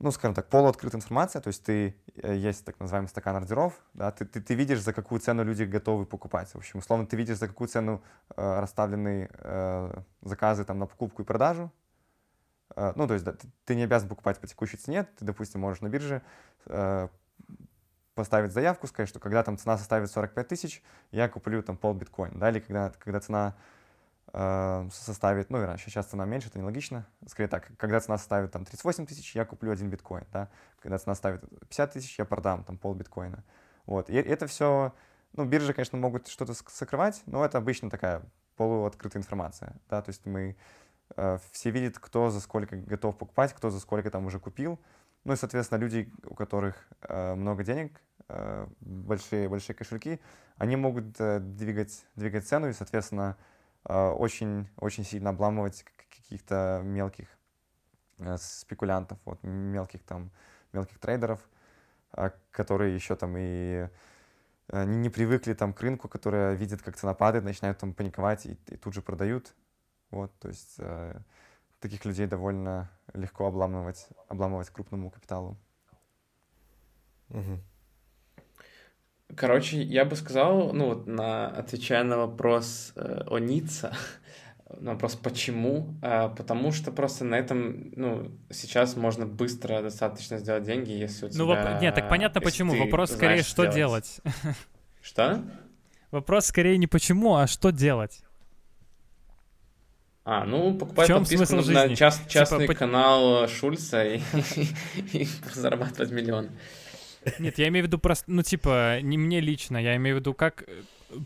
[0.00, 4.24] ну, скажем так, полуоткрытая информация, то есть ты, есть так называемый стакан ордеров, да, ты,
[4.24, 6.48] ты, ты видишь, за какую цену люди готовы покупать.
[6.48, 8.02] В общем, условно, ты видишь, за какую цену
[8.36, 11.83] э, расставлены э, заказы там на покупку и продажу, Э,
[12.76, 15.88] ну, то есть да, ты не обязан покупать по текущей цене, ты, допустим, можешь на
[15.88, 16.22] бирже
[16.66, 17.08] э,
[18.14, 22.38] поставить заявку, сказать, что когда там цена составит 45 тысяч, я куплю там пол биткоина,
[22.38, 23.56] да, или когда, когда цена
[24.32, 28.64] э, составит, ну, раньше, сейчас цена меньше, это нелогично, скорее так, когда цена составит там
[28.64, 30.48] 38 тысяч, я куплю один биткоин, да,
[30.80, 33.44] когда цена составит 50 тысяч, я продам там пол биткоина,
[33.86, 34.94] вот, и это все,
[35.32, 38.22] ну, биржи, конечно, могут что-то сокрывать, но это обычно такая
[38.56, 40.83] полуоткрытая информация, да, то есть мы Э,
[41.52, 44.80] все видят, кто за сколько готов покупать, кто за сколько там уже купил.
[45.24, 50.20] Ну и, соответственно, люди, у которых э, много денег, э, большие, большие кошельки,
[50.56, 53.36] они могут двигать, двигать цену и, соответственно,
[53.84, 57.28] очень, очень сильно обламывать каких-то мелких
[58.38, 60.30] спекулянтов, вот, мелких там,
[60.72, 61.40] мелких трейдеров,
[62.50, 63.88] которые еще там и
[64.72, 68.58] не, не привыкли там к рынку, которые видят, как цена падает, начинают там паниковать и,
[68.68, 69.54] и тут же продают.
[70.10, 71.20] Вот, то есть э,
[71.80, 75.56] таких людей довольно легко обламывать, обламывать крупному капиталу.
[77.30, 77.60] Угу.
[79.36, 83.94] Короче, я бы сказал, ну вот на отвечая на вопрос э, о Ницца,
[84.80, 90.64] на вопрос почему, э, потому что просто на этом, ну, сейчас можно быстро достаточно сделать
[90.64, 91.38] деньги, если у тебя...
[91.38, 91.82] Ну, воп...
[91.82, 94.20] нет, так понятно почему, вопрос скорее, что делать.
[95.02, 95.42] Что?
[96.10, 98.22] Вопрос скорее не почему, а что делать.
[100.24, 104.20] А, ну, покупай подписку на час, типа частный типа, канал Шульца и,
[105.12, 106.48] и зарабатывать миллион.
[107.38, 110.32] Нет, я имею в виду просто, ну, типа, не мне лично, я имею в виду,
[110.32, 110.64] как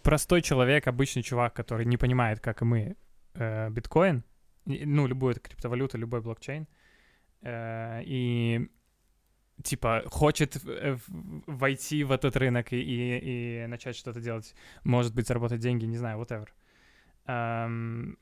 [0.02, 2.96] простой человек, обычный чувак, который не понимает, как и мы,
[3.34, 4.24] э, биткоин,
[4.64, 6.66] ну, любую это криптовалюта, любой блокчейн,
[7.42, 8.68] э, и
[9.62, 10.56] типа хочет
[11.46, 15.96] войти в этот рынок и, и, и начать что-то делать, может быть, заработать деньги, не
[15.96, 16.48] знаю, whatever.
[17.26, 18.18] Эм,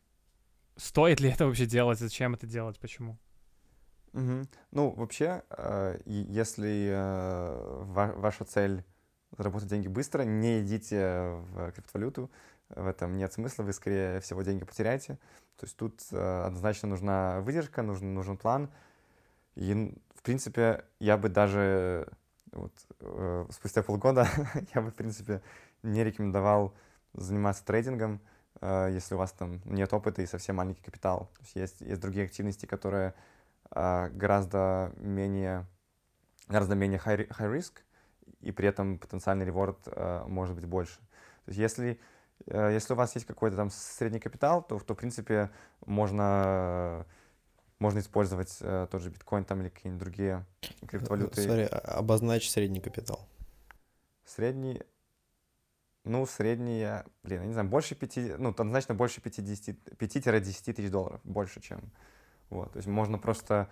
[0.77, 3.19] стоит ли это вообще делать, зачем это делать, почему?
[4.13, 4.47] Угу.
[4.73, 8.85] Ну, вообще, э, если э, ва- ваша цель
[9.37, 12.31] заработать деньги быстро, не идите в криптовалюту,
[12.71, 15.19] в этом нет смысла, вы, скорее всего, деньги потеряете.
[15.57, 18.71] То есть тут э, однозначно нужна выдержка, нужен, нужен план.
[19.55, 22.09] И, в принципе, я бы даже
[22.53, 24.29] вот, э, спустя полгода
[24.75, 25.43] я бы, в принципе,
[25.83, 26.75] не рекомендовал
[27.13, 28.21] заниматься трейдингом,
[28.63, 31.31] если у вас там нет опыта и совсем маленький капитал.
[31.35, 33.15] То есть есть, есть другие активности, которые
[33.71, 35.67] э, гораздо менее,
[36.49, 37.73] гораздо менее high, high risk,
[38.41, 40.97] и при этом потенциальный реворд э, может быть больше.
[41.45, 42.01] То есть если,
[42.47, 45.51] э, если у вас есть какой-то там средний капитал, то, то в принципе
[45.85, 47.07] можно
[47.79, 50.47] можно использовать э, тот же биткоин там или какие-нибудь другие
[50.87, 51.43] криптовалюты.
[51.43, 53.29] Смотри, обозначь средний капитал.
[54.25, 54.83] Средний,
[56.07, 56.87] ну, средний,
[57.23, 61.93] блин, я не знаю, больше 5, ну, однозначно больше 5-10 тысяч долларов, больше, чем,
[62.51, 63.69] вот, то есть можно просто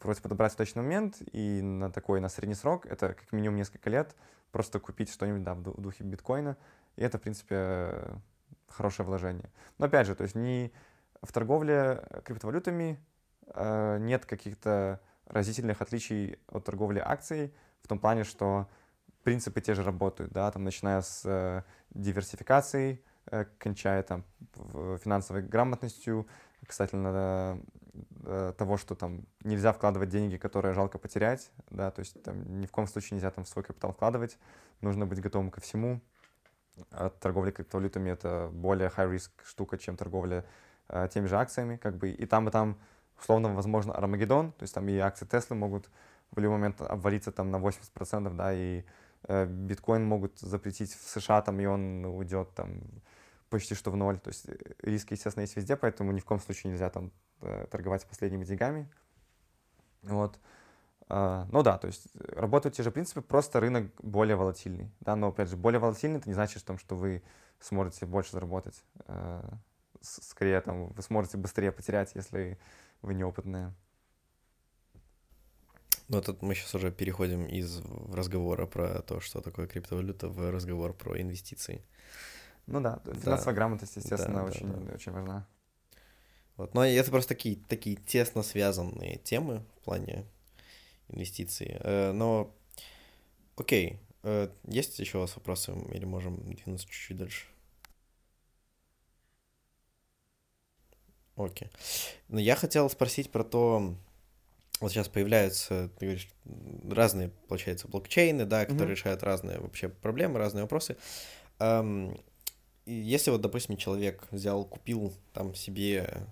[0.00, 3.90] просто подобрать в точный момент и на такой, на средний срок, это как минимум несколько
[3.90, 4.16] лет,
[4.50, 6.56] просто купить что-нибудь, да, в духе биткоина,
[6.96, 8.20] и это, в принципе,
[8.68, 9.50] хорошее вложение.
[9.78, 10.72] Но опять же, то есть не
[11.22, 12.98] в торговле криптовалютами
[13.48, 17.52] Э, нет каких-то разительных отличий от торговли акцией
[17.82, 18.68] в том плане, что
[19.24, 24.24] принципы те же работают, да, там, начиная с э, диверсификацией, э, кончая там
[25.02, 26.26] финансовой грамотностью,
[26.64, 27.60] касательно
[28.24, 32.66] э, того, что там нельзя вкладывать деньги, которые жалко потерять, да, то есть там ни
[32.66, 34.38] в коем случае нельзя там в свой капитал вкладывать,
[34.80, 36.00] нужно быть готовым ко всему.
[36.90, 40.44] А торговля криптовалютами это более high-risk штука, чем торговля
[40.88, 42.78] э, теми же акциями, как бы и там, и там
[43.20, 45.88] условно, возможно, Армагеддон, то есть там и акции Теслы могут
[46.32, 48.84] в любой момент обвалиться там на 80%, да, и
[49.28, 52.82] биткоин могут запретить в США, там, и он уйдет там
[53.50, 54.18] почти что в ноль.
[54.18, 57.66] То есть э, риски, естественно, есть везде, поэтому ни в коем случае нельзя там э,
[57.70, 58.90] торговать последними деньгами.
[60.02, 60.38] Вот.
[61.06, 64.90] Ну да, то есть работают те же принципы, просто рынок более волатильный.
[65.00, 67.22] Да, но опять же, более волатильный, это не значит, что, что вы
[67.60, 68.82] сможете больше заработать.
[70.00, 72.58] Скорее, там, вы сможете быстрее потерять, если
[73.02, 73.74] вы неопытные.
[76.08, 77.80] Ну, тут мы сейчас уже переходим из
[78.12, 81.82] разговора про то, что такое криптовалюта, в разговор про инвестиции.
[82.66, 83.52] Ну да, финансовая да.
[83.52, 84.94] грамотность, естественно, да, очень, да, да.
[84.94, 85.46] очень важна.
[86.56, 86.74] Вот.
[86.74, 90.24] Но это просто такие, такие тесно связанные темы в плане
[91.08, 91.76] инвестиций.
[91.80, 92.54] Э, но,
[93.56, 97.46] окей, э, есть еще у вас вопросы или можем двинуться чуть-чуть дальше?
[101.36, 101.68] Окей.
[102.28, 103.96] Но я хотел спросить про то,
[104.80, 106.28] вот сейчас появляются, ты говоришь,
[106.90, 108.98] разные, получается, блокчейны, да, которые mm-hmm.
[108.98, 110.96] решают разные вообще проблемы, разные вопросы.
[111.58, 112.18] Эм,
[112.86, 116.26] если вот, допустим, человек взял, купил там себе,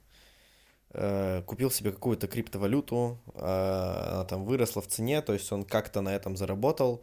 [0.91, 6.01] э, купил себе какую-то криптовалюту, э, она там выросла в цене, то есть он как-то
[6.01, 7.03] на этом заработал,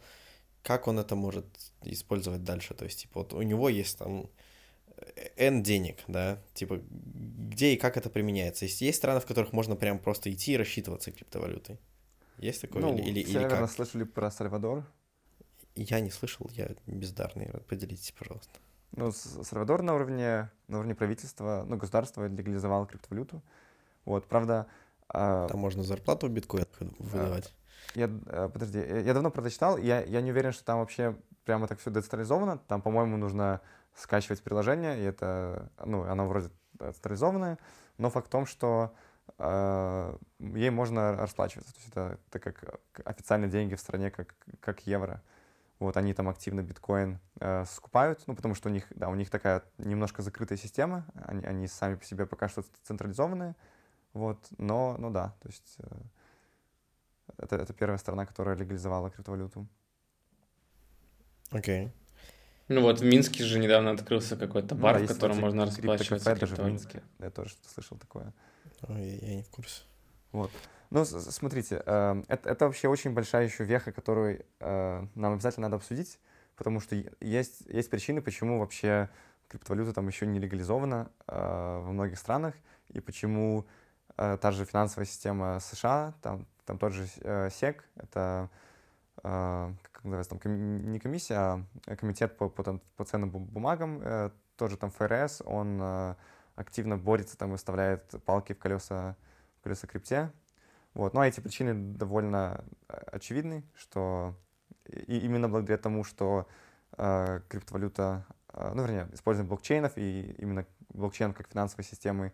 [0.62, 1.46] как он это может
[1.82, 2.74] использовать дальше?
[2.74, 4.28] То есть, типа, вот у него есть там
[5.36, 8.64] N денег, да, типа, где и как это применяется.
[8.64, 11.78] Есть, есть страны, в которых можно прям просто идти и рассчитываться криптовалютой.
[12.38, 12.82] Есть такое?
[12.82, 13.70] Ну, или, или, все, или наверное, как?
[13.70, 14.84] слышали про Сальвадор.
[15.74, 17.50] Я не слышал, я бездарный.
[17.68, 18.52] Поделитесь, пожалуйста.
[18.92, 23.42] Ну, Сальвадор на уровне, на уровне правительства, ну, государство легализовало криптовалюту.
[24.04, 24.66] Вот, правда...
[25.08, 26.66] А, Там можно зарплату в биткоин
[26.98, 27.52] выдавать.
[27.94, 31.80] Я, э, подожди, я давно прочитал, я, я не уверен, что там вообще прямо так
[31.80, 32.58] все децентрализовано.
[32.58, 33.60] Там, по-моему, нужно
[33.94, 37.58] скачивать приложение, и это, ну, оно вроде централизованное,
[37.98, 38.94] но факт в том, что
[39.38, 41.72] э, ей можно расплачиваться.
[41.72, 45.22] То есть это, это как официальные деньги в стране, как, как евро.
[45.78, 49.30] Вот они там активно биткоин э, скупают, ну, потому что у них, да, у них
[49.30, 53.56] такая немножко закрытая система, они, они сами по себе пока что централизованные,
[54.12, 55.96] вот, но, ну да, то есть э,
[57.38, 59.66] это, это первая страна, которая легализовала криптовалюту.
[61.50, 61.86] Окей.
[61.86, 61.99] Okay.
[62.70, 65.66] Ну вот в Минске же недавно открылся какой-то ну бар, ну, в котором есть, можно
[65.66, 67.02] расплачиваться даже в Минске.
[67.18, 68.32] Я тоже слышал такое.
[68.82, 69.82] Ой, я, я не в курсе.
[70.30, 70.52] Вот.
[70.90, 75.76] Ну, смотрите, э, это, это вообще очень большая еще веха, которую э, нам обязательно надо
[75.76, 76.20] обсудить,
[76.54, 79.08] потому что есть, есть причины, почему вообще
[79.48, 82.54] криптовалюта там еще не легализована э, во многих странах,
[82.90, 83.66] и почему
[84.16, 88.48] э, та же финансовая система США, там, там тот же э, SEC, это
[89.22, 94.76] как называется, там, не комиссия, а комитет по, по, там, по ценным бумагам, э, тоже
[94.76, 96.14] там ФРС, он э,
[96.54, 99.16] активно борется, там, выставляет палки в колеса,
[99.58, 100.32] в колеса крипте.
[100.94, 101.14] Вот.
[101.14, 104.34] Ну, а эти причины довольно э, очевидны, что
[104.86, 106.48] и именно благодаря тому, что
[106.96, 112.32] э, криптовалюта, э, ну, вернее, использование блокчейнов и именно блокчейн как финансовой системы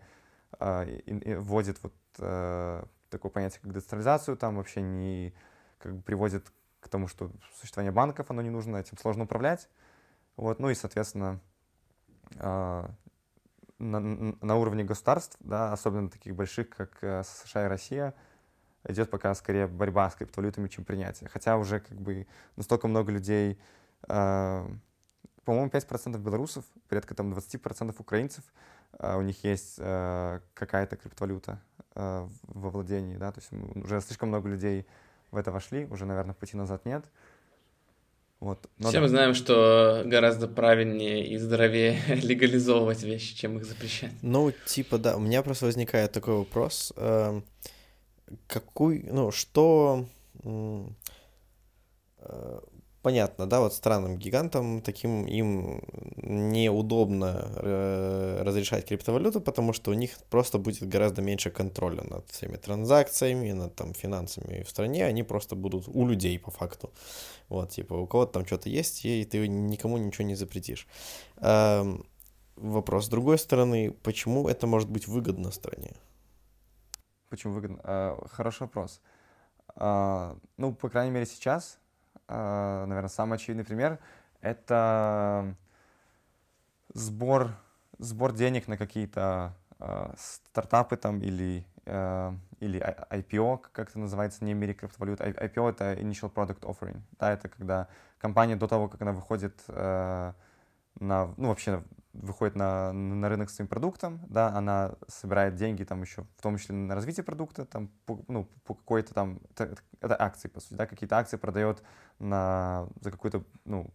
[0.59, 5.34] э, и, и вводит вот э, такое понятие, как децентрализацию, там вообще не
[5.78, 6.47] как бы приводит
[6.87, 7.30] к тому, что
[7.61, 9.68] существование банков, оно не нужно, этим сложно управлять.
[10.37, 11.41] Вот, ну и, соответственно,
[12.39, 12.89] э,
[13.78, 18.14] на, на уровне государств, да, особенно таких больших, как э, США и Россия,
[18.84, 21.28] идет пока скорее борьба с криптовалютами, чем принятие.
[21.28, 22.26] Хотя уже как бы
[22.57, 23.59] настолько много людей,
[24.09, 24.68] э,
[25.45, 28.45] по-моему, 5% белорусов, порядка там 20% украинцев,
[28.99, 31.61] э, у них есть э, какая-то криптовалюта
[31.95, 34.87] э, во владении, да, то есть уже слишком много людей
[35.31, 37.05] в это вошли, уже, наверное, пути назад нет.
[38.41, 38.59] Вот.
[38.79, 39.03] Но Все да.
[39.03, 44.12] мы знаем, что гораздо правильнее и здоровее легализовывать вещи, чем их запрещать.
[44.22, 45.16] Ну, типа, да.
[45.16, 46.93] У меня просто возникает такой вопрос.
[46.97, 47.41] Э,
[48.47, 50.07] какой, ну, что...
[50.45, 50.85] Э,
[53.07, 55.80] понятно, да, вот странным гигантам таким им
[56.16, 62.57] неудобно э, разрешать криптовалюту, потому что у них просто будет гораздо меньше контроля над всеми
[62.57, 66.90] транзакциями, над там финансами в стране, они просто будут у людей по факту.
[67.48, 70.88] Вот, типа, у кого-то там что-то есть, и ты никому ничего не запретишь.
[71.36, 72.04] Эм,
[72.57, 75.92] вопрос с другой стороны, почему это может быть выгодно стране?
[77.28, 77.80] Почему выгодно?
[77.84, 79.00] Э, хороший вопрос.
[79.76, 81.86] Э, ну, по крайней мере, сейчас Э,
[82.29, 83.99] наверное, самый очевидный пример—
[84.41, 85.55] это
[86.95, 87.53] сбор,
[87.99, 94.55] сбор денег на какие-то э, стартапы там или, э, или IPO, как это называется, не
[94.55, 95.20] в мире криптовалют.
[95.20, 97.01] IPO— это Initial Product Offering.
[97.18, 100.35] Да, это когда компания до того, как она выходит на,
[101.37, 101.83] ну, вообще
[102.22, 106.56] выходит на, на рынок с своим продуктом, да, она собирает деньги там еще, в том
[106.58, 110.74] числе на развитие продукта, там, по, ну, по какой-то там, это, это акции, по сути,
[110.74, 111.82] да, какие-то акции продает
[112.18, 113.90] на, за какую-то, ну,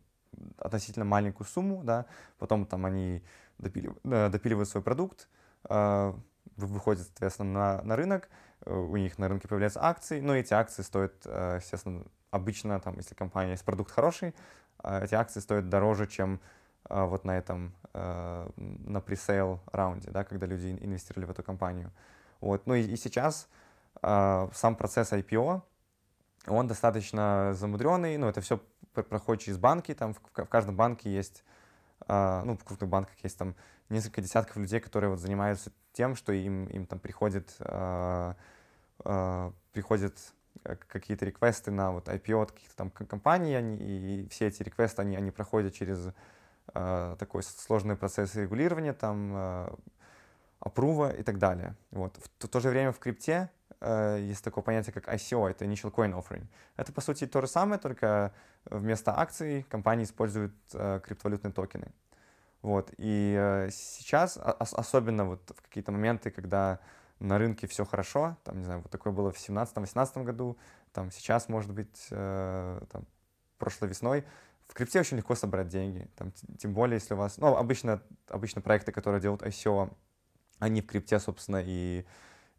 [0.58, 2.06] относительно маленькую сумму, да,
[2.38, 3.24] потом там они
[3.58, 5.28] допилив, э, допиливают свой продукт,
[5.70, 6.14] э,
[6.56, 8.30] выходят, соответственно, на, на рынок,
[8.66, 12.98] э, у них на рынке появляются акции, но эти акции стоят, э, естественно, обычно, там,
[12.98, 14.34] если компания есть продукт хороший,
[14.84, 16.40] э, эти акции стоят дороже, чем
[16.90, 21.92] вот на этом, а, на пресейл раунде, да, когда люди инвестировали в эту компанию.
[22.40, 22.66] Вот.
[22.66, 23.48] Ну и, и сейчас
[24.02, 25.62] а, сам процесс IPO,
[26.48, 28.60] он достаточно замудренный, ну это все
[28.94, 31.44] проходит через банки, там в, в каждом банке есть,
[32.08, 33.56] ну в крупных банках есть там
[33.90, 37.56] несколько десятков людей, которые вот занимаются тем, что им, им там приходит,
[39.72, 40.18] приходят
[40.64, 45.16] какие-то реквесты на вот IPO от каких-то там компаний, они, и все эти реквесты, они,
[45.16, 46.14] они проходят через э,
[46.74, 49.70] такой сложный процесс регулирования, там, э,
[50.62, 51.76] апрува и так далее.
[51.92, 52.18] Вот.
[52.40, 53.50] В, то же время в крипте
[53.82, 56.46] э, есть такое понятие, как ICO, это Initial Coin Offering.
[56.78, 58.32] Это, по сути, то же самое, только
[58.66, 61.92] вместо акций компании используют э, криптовалютные токены.
[62.62, 62.94] Вот.
[62.98, 66.80] И э, сейчас, а, особенно вот в какие-то моменты, когда
[67.20, 70.58] на рынке все хорошо, там, не знаю, вот такое было в 2017-2018 году,
[70.94, 73.06] там сейчас, может быть, э, там,
[73.58, 74.26] прошлой весной,
[74.72, 77.38] в крипте очень легко собрать деньги, там, тем более, если у вас...
[77.38, 79.94] Ну, обычно, обычно проекты, которые делают ICO,
[80.60, 82.06] они в крипте, собственно, и,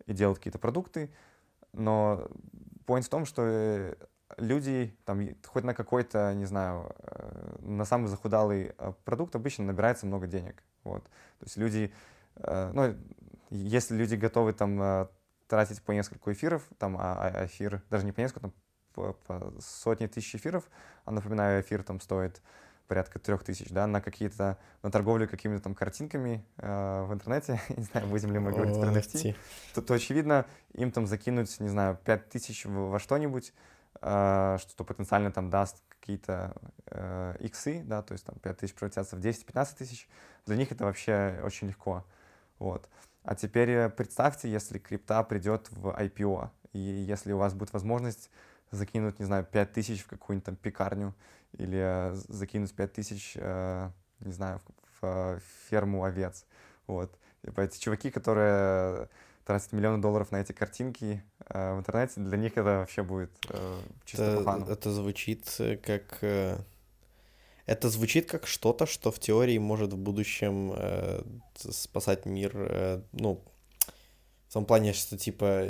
[0.05, 1.11] и делают какие-то продукты,
[1.73, 2.29] но
[2.87, 3.95] point в том, что э,
[4.37, 10.05] люди, там, хоть на какой-то, не знаю, э, на самый захудалый э, продукт обычно набирается
[10.05, 11.05] много денег, вот.
[11.05, 11.95] То есть люди,
[12.37, 12.95] ну,
[13.49, 15.09] если люди готовы там
[15.47, 18.53] тратить по несколько эфиров, там, а, а эфир, даже не по несколько, там,
[18.95, 20.65] по, по сотни тысяч эфиров,
[21.05, 22.41] а напоминаю, эфир там стоит
[22.89, 27.85] порядка трех тысяч, да, на какие-то, на торговлю какими-то там картинками э, в интернете, не
[27.85, 29.37] знаю, будем ли мы говорить про NFT,
[29.75, 33.55] то, то, очевидно, им там закинуть, не знаю, пять тысяч во что-нибудь,
[34.03, 36.55] э, что потенциально там даст какие-то
[36.87, 40.09] э, иксы, да, то есть там 5 тысяч превратятся в 10-15 тысяч,
[40.47, 42.05] для них это вообще очень легко,
[42.59, 42.89] вот.
[43.23, 48.31] А теперь э, представьте, если крипта придет в IPO, и если у вас будет возможность
[48.73, 51.15] закинуть, не знаю, 5 тысяч в какую-нибудь там пекарню
[51.53, 54.61] или э, закинуть 5 тысяч, э, не знаю,
[55.01, 56.45] в, в ферму овец.
[56.87, 57.17] Вот.
[57.45, 59.09] Типа эти чуваки, которые
[59.45, 63.81] тратят миллионы долларов на эти картинки э, в интернете, для них это вообще будет э,
[64.05, 66.19] чисто это, по Это звучит э, как...
[66.23, 66.59] Э,
[67.67, 71.23] это звучит как что-то, что в теории может в будущем э,
[71.55, 73.43] спасать мир, э, ну,
[74.53, 75.67] в том плане, что, типа,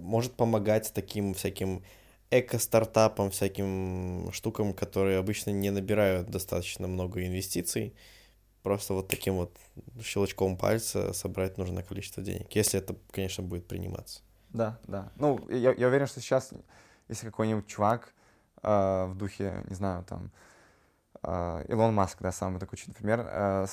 [0.00, 1.82] может помогать таким всяким
[2.30, 7.94] эко-стартапам, всяким штукам, которые обычно не набирают достаточно много инвестиций.
[8.62, 9.54] Просто вот таким вот
[10.02, 14.22] щелчком пальца собрать нужное количество денег, если это, конечно, будет приниматься.
[14.54, 15.12] Да, да.
[15.16, 16.54] Ну, я, я уверен, что сейчас,
[17.08, 18.14] если какой-нибудь чувак
[18.62, 20.30] э, в духе, не знаю, там,
[21.68, 23.66] Илон Маск, да, самый такой чудный пример, а,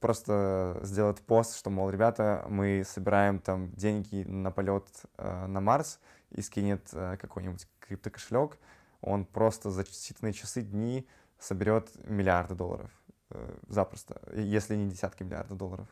[0.00, 4.86] просто сделает пост, что, мол, ребята, мы собираем там деньги на полет
[5.18, 8.58] а, на Марс и скинет какой-нибудь криптокошелек,
[9.00, 11.06] он просто за считанные часы, дни
[11.38, 12.90] соберет миллиарды долларов.
[13.30, 15.88] э, запросто, если не десятки миллиардов долларов.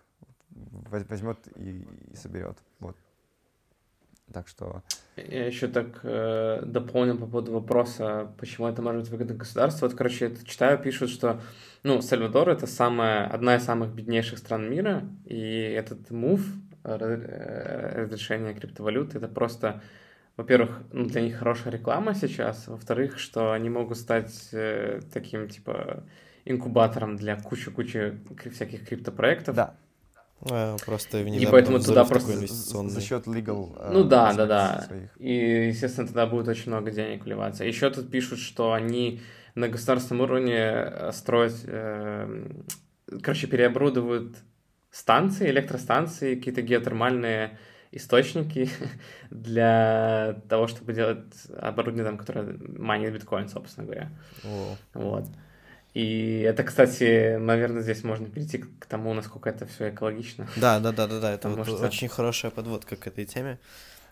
[0.50, 2.58] Возьмет и, и соберет.
[2.78, 2.96] Вот.
[4.32, 4.82] Так что...
[5.16, 9.86] Я еще так э, дополню по поводу вопроса, почему это может быть выгодно государству.
[9.86, 11.40] Вот, короче, я читаю, пишут, что,
[11.84, 16.40] ну, Сальвадор— это самая, одна из самых беднейших стран мира, и этот мув,
[16.82, 19.82] э, разрешение криптовалют, это просто,
[20.36, 26.02] во-первых, ну, для них хорошая реклама сейчас, во-вторых, что они могут стать э, таким, типа,
[26.44, 28.18] инкубатором для кучи-кучи
[28.50, 29.54] всяких криптопроектов.
[29.54, 29.76] Да,
[30.42, 33.76] а, просто и поэтому туда просто за счет legal.
[33.78, 34.84] Э, ну да, да, да.
[34.86, 35.10] Своих.
[35.18, 37.64] И, естественно, тогда будет очень много денег вливаться.
[37.64, 39.22] Еще тут пишут, что они
[39.54, 42.50] на государственном уровне э, строят, э,
[43.22, 44.36] короче, переоборудуют
[44.90, 47.58] станции, электростанции, какие-то геотермальные
[47.92, 48.68] источники
[49.30, 54.10] для того, чтобы делать оборудование, там, которое майнит биткоин, собственно говоря.
[54.44, 54.76] О.
[54.94, 55.24] Вот.
[55.94, 60.48] И это, кстати, наверное, здесь можно перейти к тому, насколько это все экологично.
[60.56, 61.32] Да, да, да, да, да.
[61.32, 61.86] Это вот что...
[61.86, 63.60] очень хорошая подводка к этой теме.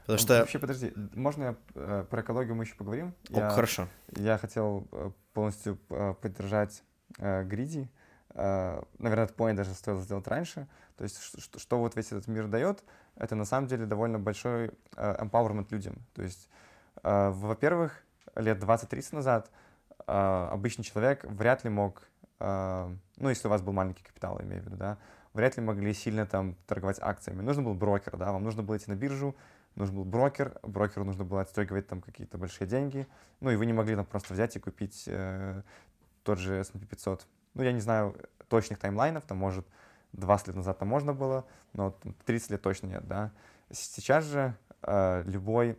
[0.02, 0.38] Потому что...
[0.38, 3.14] Вообще, подожди, можно я, э, про экологию мы еще поговорим?
[3.32, 3.88] О, я, хорошо.
[4.16, 6.84] Я хотел э, полностью э, поддержать
[7.18, 7.90] э, Гриди.
[8.34, 10.68] Э, наверное, этот point даже стоило сделать раньше.
[10.96, 12.84] То есть, что, что вот весь этот мир дает,
[13.16, 15.96] это на самом деле довольно большой э, empowerment людям.
[16.14, 16.48] То есть,
[17.02, 18.04] э, во-первых,
[18.36, 19.50] лет 20-30 назад
[20.06, 22.08] обычный человек вряд ли мог,
[22.40, 24.98] э, ну, если у вас был маленький капитал, имею в виду, да,
[25.32, 27.42] вряд ли могли сильно там торговать акциями.
[27.42, 29.36] Нужен был брокер, да, вам нужно было идти на биржу,
[29.74, 33.06] нужен был брокер, брокеру нужно было отстегивать там какие-то большие деньги,
[33.40, 35.62] ну, и вы не могли там просто взять и купить э,
[36.22, 37.26] тот же S&P 500.
[37.54, 38.16] Ну, я не знаю
[38.48, 39.66] точных таймлайнов, там, может,
[40.12, 41.96] 20 лет назад там можно было, но
[42.26, 43.32] 30 лет точно нет, да.
[43.70, 45.78] Сейчас же э, любой,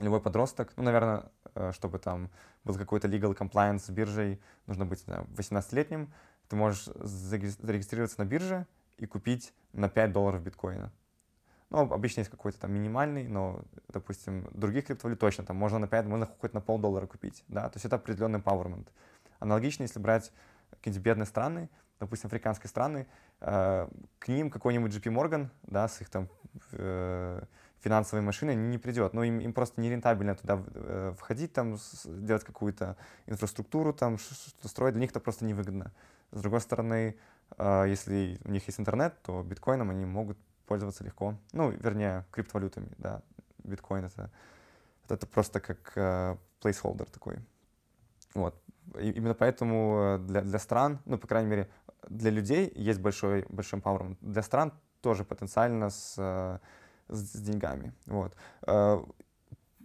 [0.00, 1.24] любой подросток, ну, наверное,
[1.54, 2.30] э, чтобы там
[2.64, 6.12] был какой-то legal compliance с биржей, нужно быть 18-летним,
[6.48, 8.66] ты можешь зарегистрироваться на бирже
[8.98, 10.92] и купить на 5 долларов биткоина.
[11.70, 16.06] Ну, обычно есть какой-то там минимальный, но, допустим, других криптовалют точно, там можно на 5,
[16.06, 18.88] можно хоть на полдоллара купить, да, то есть это определенный empowerment.
[19.38, 20.32] Аналогично, если брать
[20.70, 21.70] какие-нибудь бедные страны,
[22.00, 23.06] допустим, африканские страны,
[23.40, 23.88] э,
[24.18, 26.28] к ним какой-нибудь JP Morgan, да, с их там
[26.72, 27.42] э,
[27.80, 29.14] финансовой машины не придет.
[29.14, 34.94] Ну, им, им просто нерентабельно туда э, входить, там, делать какую-то инфраструктуру, там, что строить,
[34.94, 35.92] для них это просто невыгодно.
[36.30, 37.16] С другой стороны,
[37.56, 41.36] э, если у них есть интернет, то биткоином они могут пользоваться легко.
[41.52, 43.22] Ну, вернее, криптовалютами, да.
[43.64, 44.30] Биткоин это,
[45.08, 47.38] это просто как э, placeholder такой.
[48.34, 48.60] Вот.
[48.98, 51.70] И именно поэтому для, для стран, ну, по крайней мере,
[52.08, 54.16] для людей есть большой, большой empowerment.
[54.20, 56.60] Для стран тоже потенциально с
[57.10, 57.92] с, с деньгами.
[58.06, 58.34] Вот.
[58.62, 59.04] А,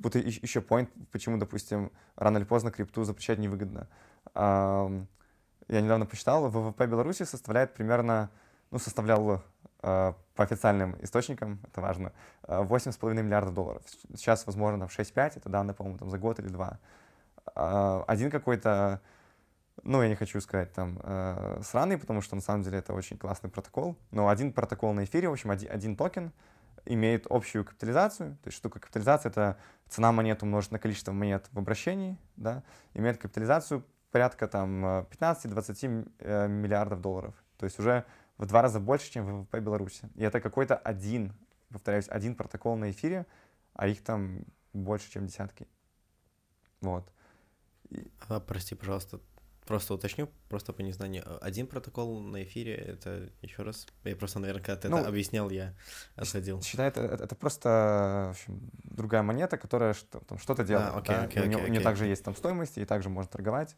[0.02, 3.88] вот еще point, почему, допустим, рано или поздно крипту запрещать невыгодно.
[4.36, 8.30] Я недавно посчитал, ВВП Беларуси составляет примерно,
[8.70, 9.42] ну, составлял
[9.82, 12.12] а, по официальным источникам, это важно,
[12.44, 13.82] 8,5 миллиардов долларов.
[14.16, 16.80] Сейчас, возможно, там 6-5, это данные, по-моему, там за год или два.
[17.56, 19.02] А, один какой-то,
[19.82, 21.00] ну, я не хочу сказать там
[21.64, 25.30] сраный, потому что на самом деле это очень классный протокол, но один протокол на эфире,
[25.30, 26.32] в общем, один, один токен—
[26.86, 29.58] имеет общую капитализацию, то есть штука капитализация— это
[29.90, 32.64] цена монет умножить на количество монет в обращении, да,
[32.94, 37.36] имеет капитализацию порядка там 15-20 э, миллиардов долларов.
[37.58, 38.06] То есть уже
[38.38, 40.10] в два раза больше, чем ВВП Беларуси.
[40.16, 41.34] И это какой-то один,
[41.70, 43.26] повторяюсь, один протокол на эфире,
[43.74, 45.68] а их там больше, чем десятки.
[46.82, 47.12] Вот.
[47.90, 48.10] И...
[48.28, 49.20] А, прости, пожалуйста,
[49.66, 51.24] Просто уточню, просто по незнанию.
[51.42, 55.50] Один протокол на эфире, это еще раз, я просто, наверное, когда ты ну, это объяснял,
[55.50, 55.74] я
[56.16, 56.62] осадил.
[56.62, 60.90] Считай, это, это, просто в общем, другая монета, которая что, там, что-то а, делает.
[60.94, 61.24] А, окей, да?
[61.24, 63.76] окей, у, нее, окей, у нее также есть там стоимость, и также можно торговать.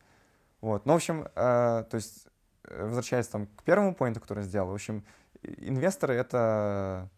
[0.60, 0.86] Вот.
[0.86, 2.28] Ну, в общем, э, то есть,
[2.66, 5.06] э, возвращаясь там к первому поинту, который я сделал, в общем,
[5.44, 7.10] инвесторы— это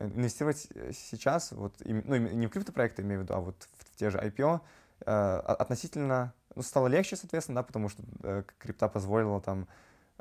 [0.00, 4.18] инвестировать сейчас, вот, ну, не в криптопроекты, имею в виду, а вот в те же
[4.18, 4.60] IPO,
[5.06, 9.68] э, относительно ну, стало легче, соответственно, да, потому что э, крипта позволила там,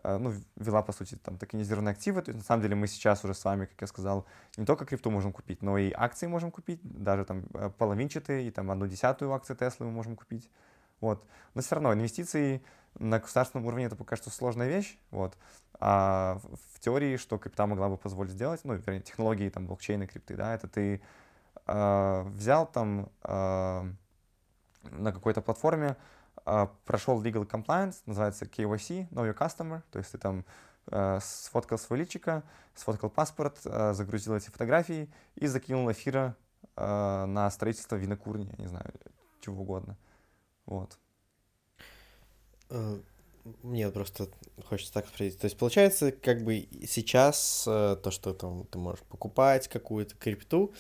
[0.04, 2.22] э, ну, вела, по сути, там токенизированные активы.
[2.22, 4.86] То есть, на самом деле, мы сейчас уже с вами, как я сказал, не только
[4.86, 8.86] крипту можем купить, но и акции можем купить, даже там э, половинчатые, и там одну
[8.86, 10.48] десятую акции Теслы мы можем купить.
[11.02, 11.26] Вот.
[11.56, 12.62] Но все равно инвестиции
[13.00, 15.00] на государственном уровне это пока что сложная вещь.
[15.10, 15.36] Вот.
[15.80, 16.40] А
[16.76, 20.54] в теории, что крипта могла бы позволить сделать, ну, вернее, технологии, там, блокчейна, крипты, да,
[20.54, 21.02] это ты
[21.66, 23.92] э, взял там э,
[24.92, 25.96] на какой-то платформе,
[26.86, 30.46] прошел legal compliance, называется KYC, Know Your Customer, то есть ты там
[30.90, 32.44] э, сфоткал свой личико,
[32.74, 36.38] сфоткал паспорт, э, загрузил эти фотографии и закинул эфира
[36.78, 38.94] э, на строительство винокурни, не знаю,
[39.42, 39.98] чего угодно.
[40.66, 40.98] Вот.
[43.64, 44.28] Мне просто
[44.66, 45.40] хочется так спросить.
[45.40, 50.74] То есть, получается, как бы сейчас то, что там ты можешь покупать какую-то крипту,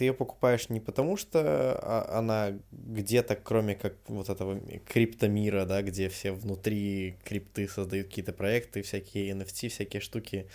[0.00, 5.82] ты ее покупаешь не потому, что а, она где-то, кроме как вот этого криптомира, да,
[5.82, 10.48] где все внутри крипты создают какие-то проекты, всякие NFT, всякие штуки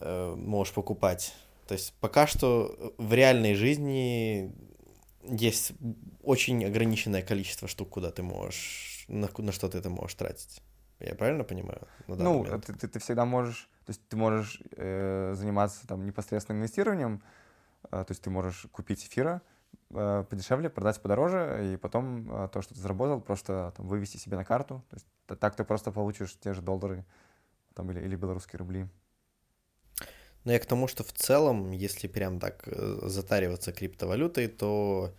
[0.00, 1.34] э, можешь покупать.
[1.66, 4.52] То есть пока что в реальной жизни
[5.22, 5.72] есть
[6.22, 10.60] очень ограниченное количество штук, куда ты можешь, на, на что ты это можешь тратить.
[11.00, 11.88] Я правильно понимаю?
[12.06, 17.22] ну, ты, ты, ты всегда можешь, то есть ты можешь э, заниматься там непосредственным инвестированием,
[17.90, 19.42] то есть ты можешь купить эфира
[19.90, 24.36] э, подешевле, продать подороже, и потом э, то, что ты заработал, просто там, вывести себе
[24.36, 24.84] на карту.
[24.90, 25.06] То есть
[25.40, 27.04] так ты просто получишь те же доллары
[27.74, 28.88] там, или, или белорусские рубли.
[30.44, 35.14] Но я к тому, что в целом, если прям так э, затариваться криптовалютой, то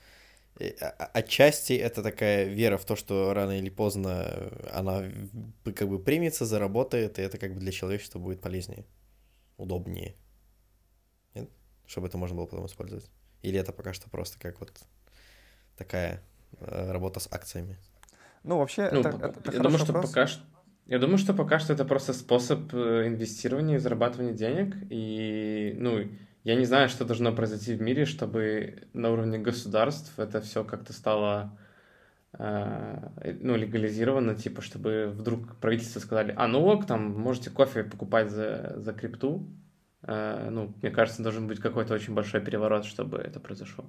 [0.59, 5.03] э, отчасти это такая вера в то, что рано или поздно она
[5.63, 8.85] как бы примется, заработает, и это как бы для человечества будет полезнее,
[9.57, 10.15] удобнее.
[11.87, 13.09] Чтобы это можно было потом использовать.
[13.41, 14.71] Или это пока что просто как вот
[15.77, 16.21] такая
[16.59, 17.77] э, работа с акциями?
[18.43, 20.43] Ну, вообще, ну, это, это я думаю, что пока что
[20.87, 24.75] я думаю, что пока что это просто способ э, инвестирования и зарабатывания денег.
[24.91, 26.07] И, ну,
[26.43, 30.93] я не знаю, что должно произойти в мире, чтобы на уровне государств это все как-то
[30.93, 31.57] стало
[32.33, 33.09] э,
[33.41, 38.73] ну, легализировано, типа, чтобы вдруг правительство сказали, а ну ок, там, можете кофе покупать за,
[38.77, 39.47] за крипту.
[40.05, 43.85] Э, ну, мне кажется, должен быть какой-то очень большой переворот, чтобы это произошло.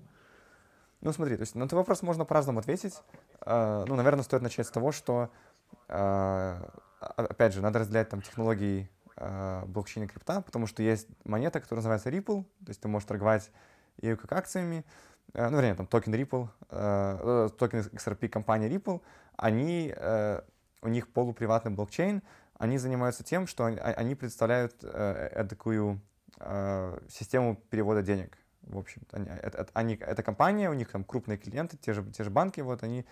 [1.00, 2.94] Ну, смотри, то есть на этот вопрос можно по-разному ответить.
[3.44, 5.30] Ну, наверное, стоит начать с того, что
[6.98, 12.10] опять же, надо разделять там технологии э, блокчейна крипта, потому что есть монета, которая называется
[12.10, 13.50] Ripple, то есть ты можешь торговать
[14.00, 14.84] ее как акциями,
[15.34, 19.00] э, ну, вернее, там токен Ripple, э, токен XRP компании Ripple,
[19.36, 20.40] они, э,
[20.82, 22.22] у них полуприватный блокчейн,
[22.58, 26.00] они занимаются тем, что они, они представляют э, такую
[26.40, 28.38] э, систему перевода денег.
[28.62, 32.24] В общем, они, это, они, это компания, у них там крупные клиенты, те же, те
[32.24, 33.06] же банки, вот они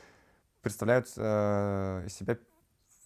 [0.62, 2.38] представляют э, себя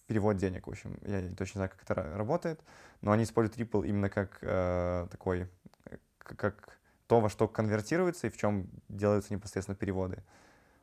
[0.07, 0.97] перевод денег, в общем.
[1.03, 2.59] Я не точно знаю, как это работает,
[3.01, 5.47] но они используют Ripple именно как э, такой,
[6.17, 10.23] как то, во что конвертируется и в чем делаются непосредственно переводы.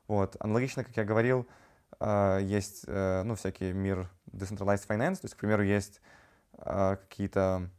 [0.07, 0.37] Вот.
[0.39, 1.66] Аналогично, как я говорил, э,
[2.01, 6.01] есть, э, ну, всякий мир decentralized finance, то есть, к примеру, есть
[6.59, 7.71] э, какие-то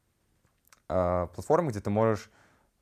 [0.90, 2.30] э, платформы, где ты можешь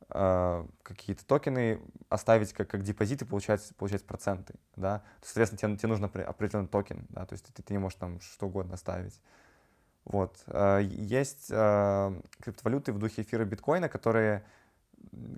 [0.07, 6.05] какие-то токены оставить как, как депозит и получать, получать проценты, да, соответственно, тебе, тебе нужно
[6.05, 9.19] определенный токен, да, то есть ты, ты не можешь там что угодно оставить.
[10.03, 10.37] Вот.
[10.79, 14.45] Есть криптовалюты в духе эфира биткоина, которые,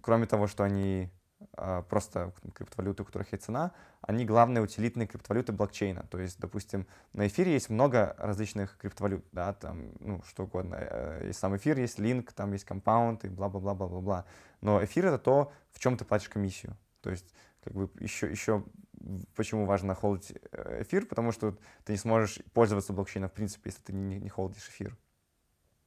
[0.04, 1.10] кроме того, что они
[1.90, 6.06] просто криптовалюты, у которых есть цена, они главные утилитные криптовалюты блокчейна.
[6.10, 11.20] То есть, допустим, на эфире есть много различных криптовалют, да, там, ну, что угодно.
[11.24, 14.26] Есть сам эфир, есть линк, там есть компаунд и бла-бла-бла-бла-бла-бла.
[14.62, 16.78] Но эфир— это то, в чем ты платишь комиссию.
[17.02, 17.34] То есть
[17.64, 18.64] как бы еще, еще
[19.36, 23.82] почему важно холдить э, эфир, потому что ты не сможешь пользоваться блокчейном в принципе, если
[23.82, 24.98] ты не, не холдишь эфир.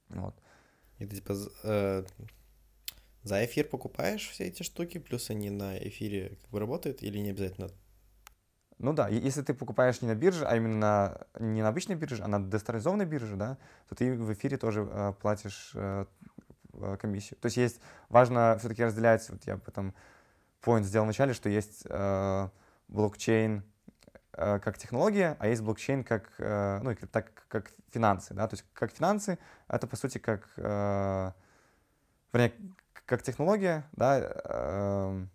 [0.09, 0.35] Вот.
[0.99, 2.05] Ты типа э,
[3.23, 7.31] за эфир покупаешь все эти штуки, плюс они на эфире как бы работают или не
[7.31, 7.71] обязательно?
[8.79, 12.29] Ну да, если ты покупаешь не на бирже, а именно не на обычной бирже, а
[12.29, 13.59] на децентрализованной бирже, да,
[13.89, 16.07] то ты в эфире тоже э, платишь э,
[16.73, 17.39] э комиссию.
[17.41, 19.95] То есть есть важно все-таки разделять, вот я потом
[20.63, 22.49] point сделал вначале, что есть э,
[22.89, 23.65] блокчейн
[24.33, 28.65] э, как технология, а есть блокчейн как, э, ну, так, как финансы, да, то есть
[28.73, 31.33] как финансы, это по сути как, э,
[32.33, 32.55] вернее,
[33.11, 35.27] как технология, да, э,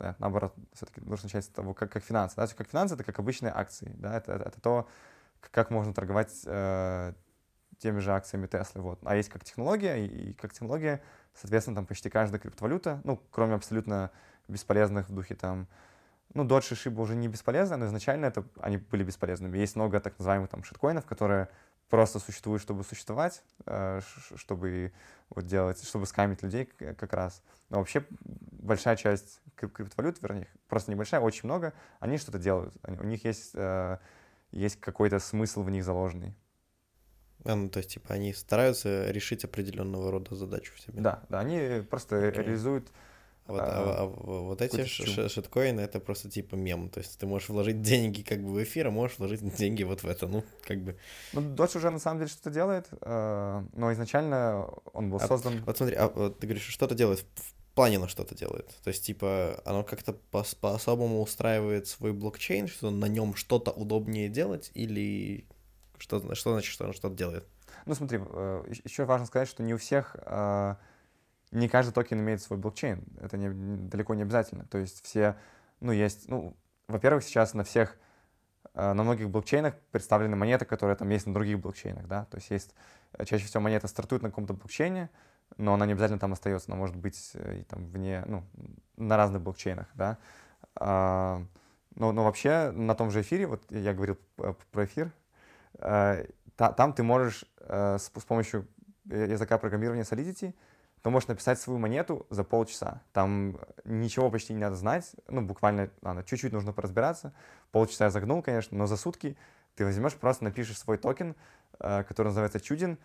[0.00, 3.20] да, наоборот, все-таки нужно начать с того, как, как финансы, да, как финансы это как
[3.20, 4.88] обычные акции, да, это, это, это то,
[5.52, 7.12] как можно торговать э,
[7.78, 11.04] теми же акциями Теслы, вот, а есть как технология, и, и как технология,
[11.34, 14.10] соответственно, там почти каждая криптовалюта, ну, кроме абсолютно
[14.48, 15.68] бесполезных в духе там,
[16.34, 19.56] ну, Dodge и Shiba уже не бесполезны, но изначально это, они были бесполезными.
[19.56, 21.48] Есть много так называемых там шиткоинов, которые
[21.88, 24.00] просто существуют, чтобы существовать, э,
[24.36, 24.92] чтобы
[25.30, 27.42] вот делать, чтобы скамить людей как раз.
[27.70, 32.74] Но вообще большая часть криптовалют, вернее, просто небольшая, очень много, они что-то делают.
[32.86, 33.98] У них есть, э,
[34.50, 36.34] есть какой-то смысл в них заложенный.
[37.44, 41.00] А, ну, то есть, типа, они стараются решить определенного рода задачу в себе.
[41.00, 42.32] Да, да, они просто okay.
[42.32, 42.90] реализуют
[43.46, 46.88] вот, а, а, а вот эти шиткоины это просто типа мем.
[46.88, 50.02] То есть ты можешь вложить деньги как бы в эфир, а можешь вложить деньги вот
[50.02, 50.26] в это.
[50.26, 50.96] Ну, как бы.
[51.34, 55.62] Ну, Dodge уже на самом деле что-то делает, э, но изначально он был а, создан.
[55.64, 57.26] Вот смотри, а вот ты говоришь, что-то делает.
[57.74, 58.68] плане оно что-то делает.
[58.82, 64.30] То есть, типа, оно как-то по- по-особому устраивает свой блокчейн, что на нем что-то удобнее
[64.30, 65.46] делать, или
[65.98, 67.46] что, что значит, что оно что-то делает?
[67.84, 70.76] Ну, смотри, э, еще важно сказать, что не у всех, э,
[71.54, 73.04] не каждый токен имеет свой блокчейн.
[73.20, 73.48] Это не,
[73.88, 74.64] далеко не обязательно.
[74.66, 75.36] То есть все,
[75.80, 76.56] ну, есть, ну,
[76.88, 77.96] во-первых, сейчас на всех,
[78.74, 82.24] э, на многих блокчейнах представлены монеты, которые там есть на других блокчейнах, да.
[82.26, 82.74] То есть есть,
[83.24, 85.10] чаще всего монета стартует на каком-то блокчейне,
[85.56, 88.42] но она не обязательно там остается, она может быть и там вне, ну,
[88.96, 90.18] на разных блокчейнах, да.
[90.74, 91.40] А,
[91.94, 95.12] но, но вообще на том же эфире, вот я говорил про эфир,
[95.78, 98.66] та, там ты можешь э, с, с помощью
[99.04, 100.54] языка программирования Solidity
[101.04, 103.02] ты можешь написать свою монету за полчаса.
[103.12, 107.32] Там ничего почти не надо знать, ну, буквально, ладно, чуть-чуть нужно поразбираться.
[107.70, 109.36] Полчаса я загнул, конечно, но за сутки
[109.76, 111.36] ты возьмешь, просто напишешь свой токен,
[111.78, 112.98] э, который называется Чудин,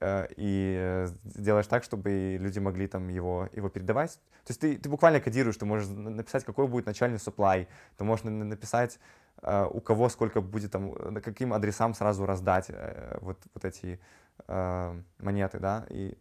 [0.00, 4.14] э, и сделаешь так, чтобы люди могли там его, его передавать.
[4.44, 8.24] То есть ты, ты буквально кодируешь, ты можешь написать, какой будет начальный supply, ты можешь
[8.24, 8.98] написать
[9.42, 14.00] Э, у кого сколько будет там, каким адресам сразу раздать э, вот, вот эти
[14.48, 16.16] э, монеты, да, и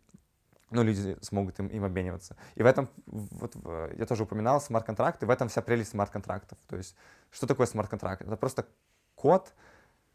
[0.73, 2.35] ну, люди смогут им, им обмениваться.
[2.55, 3.55] И в этом, вот,
[3.95, 6.57] я тоже упоминал смарт-контракты, в этом вся прелесть смарт-контрактов.
[6.67, 6.95] То есть,
[7.31, 8.21] что такое смарт-контракт?
[8.21, 8.65] Это просто
[9.15, 9.53] код,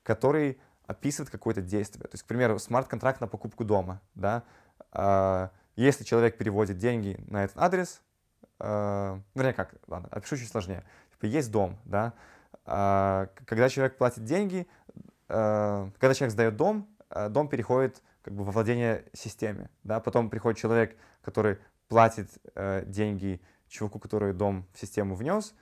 [0.03, 2.03] который описывает какое-то действие.
[2.03, 4.43] То есть, к примеру, смарт-контракт на покупку дома, да,
[5.77, 8.01] если человек переводит деньги на этот адрес,
[8.59, 10.85] вернее, как, ладно, опишу чуть сложнее.
[11.13, 12.15] Типа, есть дом, да,
[12.65, 14.67] а, когда человек платит деньги,
[15.29, 19.71] а, когда человек сдает дом, а, дом переходит как бы во владение системе.
[19.85, 20.01] Да?
[20.01, 21.57] Потом приходит человек, который
[21.89, 22.29] платит
[22.87, 25.55] деньги чуваку, который дом в систему внес,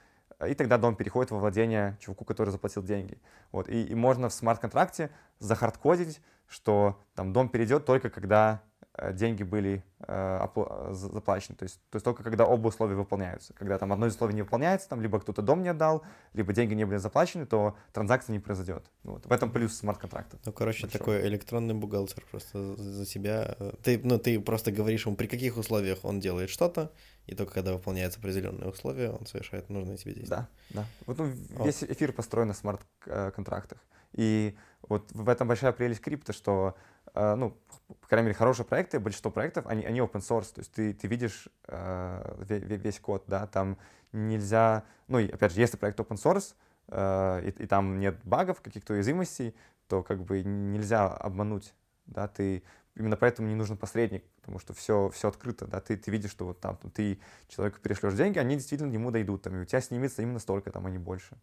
[0.44, 3.20] и тогда дом переходит во владение чуваку, который заплатил деньги.
[3.52, 3.68] Вот.
[3.68, 8.75] И, и можно в смарт-контракте захардкодить, что там дом перейдет только когда Э,
[9.12, 10.46] деньги были э,
[10.90, 11.56] заплачены.
[11.56, 13.52] То есть, то есть только когда оба условия выполняются.
[13.54, 16.74] Когда там одно из условий не выполняется, там либо кто-то дом не отдал, либо деньги
[16.74, 18.90] не были заплачены, то транзакция не произойдет.
[19.02, 19.26] Вот.
[19.26, 20.38] В этом плюс смарт-контракта.
[20.44, 20.98] Ну, короче, большой.
[20.98, 23.56] такой электронный бухгалтер просто за тебя.
[23.82, 26.92] Ты, ну, ты просто говоришь ему, при каких условиях он делает что-то,
[27.26, 30.48] и только когда выполняются определенные условия, он совершает нужные тебе действия.
[30.70, 30.86] Да, да.
[31.06, 31.26] Вот ну,
[31.64, 33.78] весь эфир построен на смарт-контрактах.
[34.12, 34.56] И
[34.88, 37.56] вот в этом большая прелесть крипто, что Э, ну,
[38.00, 41.08] по крайней мере, хорошие проекты, большинство проектов, они, они open source, то есть ты, ты
[41.08, 43.78] видишь э, весь, весь код, да, там
[44.12, 46.54] нельзя, ну, и опять же, если проект open source,
[46.88, 49.54] э, и, и там нет багов, каких-то уязвимостей,
[49.88, 51.74] то как бы нельзя обмануть,
[52.06, 52.62] да, ты,
[52.96, 56.46] именно поэтому не нужен посредник, потому что все, все открыто, да, ты, ты видишь, что
[56.46, 60.22] вот там ты человеку перешлешь деньги, они действительно ему дойдут, там, и у тебя снимется
[60.22, 61.36] именно столько, там, а не больше.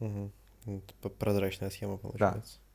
[0.00, 0.32] Угу.
[1.18, 2.58] Прозрачная схема получается.
[2.58, 2.69] Да.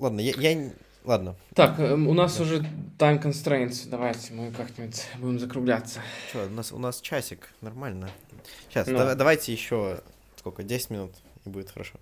[0.00, 0.72] Ладно, я, я...
[1.04, 1.36] Ладно.
[1.54, 2.42] Так, эм, у нас да.
[2.42, 2.58] уже
[2.98, 3.88] time constraints.
[3.88, 6.00] Давайте мы как-нибудь будем закругляться.
[6.30, 8.10] Что, у нас, у нас часик, нормально.
[8.68, 8.98] Сейчас, ну.
[8.98, 10.00] да, давайте еще
[10.36, 11.12] сколько, 10 минут,
[11.44, 11.98] и будет хорошо.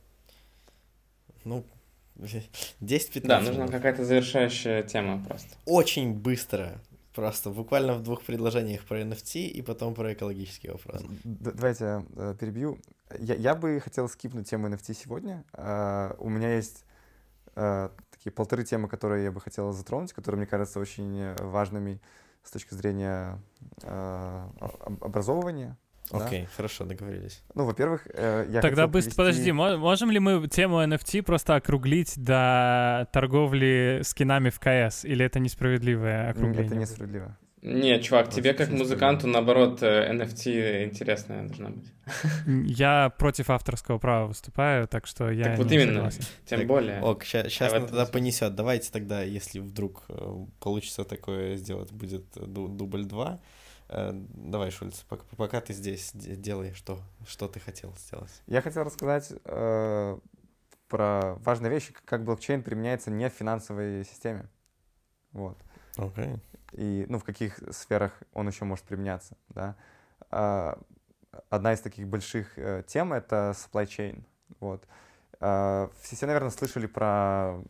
[1.45, 1.65] Ну,
[2.17, 5.49] 10-15 Да, нужна какая-то завершающая тема просто.
[5.65, 6.81] Очень быстро.
[7.15, 11.03] Просто буквально в двух предложениях про NFT и потом про экологический вопрос.
[11.25, 12.79] Давайте э, перебью.
[13.19, 15.43] Я, я бы хотел скипнуть тему NFT сегодня.
[15.53, 16.88] Uh, у меня есть Э,
[18.11, 22.01] такие полторы темы, которые я бы хотел затронуть, которые, мне кажутся очень важными
[22.43, 23.39] с точки зрения
[23.83, 24.49] э,
[25.01, 25.77] образовывания.
[26.11, 26.51] Окей, okay, да?
[26.57, 27.43] хорошо, договорились.
[27.55, 29.51] Ну, во-первых, э, я Тогда быстро, привести...
[29.53, 35.05] подожди, можем ли мы тему NFT просто округлить до торговли скинами в КС?
[35.05, 36.67] Или это несправедливое округление?
[36.67, 37.37] Это несправедливо.
[37.63, 41.93] Не, чувак, тебе как музыканту, наоборот, NFT э, интересная должна быть.
[42.47, 46.11] Я против авторского права выступаю, так что я Так вот именно,
[46.47, 47.03] тем более.
[47.03, 48.55] Ок, сейчас тогда понесет.
[48.55, 53.41] Давайте тогда, если вдруг э, получится такое сделать, будет дубль 2.
[53.89, 58.43] Э, давай, Шульц, пока, пока ты здесь, делай, что, что ты хотел сделать.
[58.47, 60.19] Я хотел рассказать э,
[60.89, 64.49] про важные вещи, как блокчейн применяется не в финансовой системе.
[65.33, 65.59] Вот.
[65.97, 66.39] Okay
[66.73, 69.37] и ну, в каких сферах он еще может применяться.
[69.49, 69.77] Да?
[70.31, 70.79] А,
[71.51, 74.25] одна из таких больших э, тем— это supply chain.
[74.61, 74.87] Вот.
[75.41, 77.63] А, все, наверное, слышали про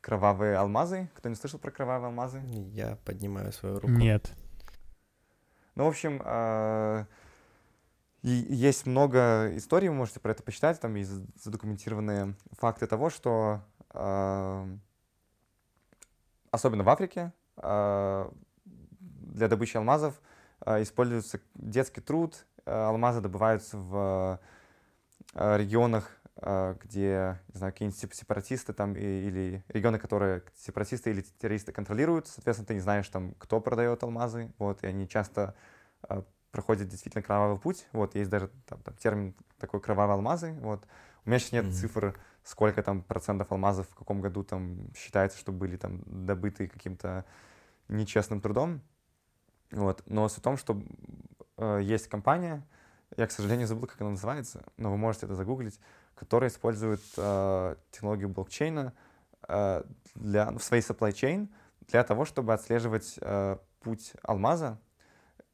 [0.00, 1.08] кровавые алмазы.
[1.14, 2.42] Кто не слышал про кровавые алмазы?
[2.72, 3.92] Я поднимаю свою руку.
[3.92, 4.32] Нет.
[5.74, 7.06] Ну, в общем, а,
[8.22, 11.10] есть много историй, вы можете про это почитать, там есть
[11.42, 13.64] задокументированные факты того, что
[16.52, 20.20] особенно в Африке для добычи алмазов
[20.60, 22.46] а, используется детский труд.
[22.64, 24.40] А, алмазы добываются в
[25.34, 32.66] регионах где, не знаю, какие-нибудь сепаратисты там или регионы, которые сепаратисты или террористы контролируют, соответственно,
[32.66, 35.54] ты не знаешь там, кто продает алмазы, вот, и они часто
[36.50, 40.84] проходят действительно кровавый путь, вот, есть даже там, там термин такой кровавые алмазы, вот.
[41.24, 41.72] У меня сейчас нет mm-hmm.
[41.72, 47.24] цифр, сколько там процентов алмазов в каком году там считается, что были там добыты каким-то
[47.88, 48.82] нечестным трудом,
[49.72, 50.02] вот.
[50.06, 50.80] Но суть в том, что
[51.56, 52.66] э, есть компания,
[53.16, 55.80] я, к сожалению, забыл, как она называется, но вы можете это загуглить,
[56.14, 58.92] которая использует э, технологию блокчейна
[59.48, 59.82] э,
[60.14, 61.48] для, в своей supply chain
[61.88, 64.78] для того, чтобы отслеживать э, путь алмаза.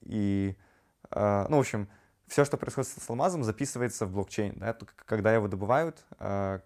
[0.03, 0.57] И,
[1.11, 1.89] э, ну, в общем,
[2.27, 4.55] все, что происходит с алмазом, записывается в блокчейн.
[4.57, 4.77] Да?
[5.07, 6.61] Когда его добывают, э,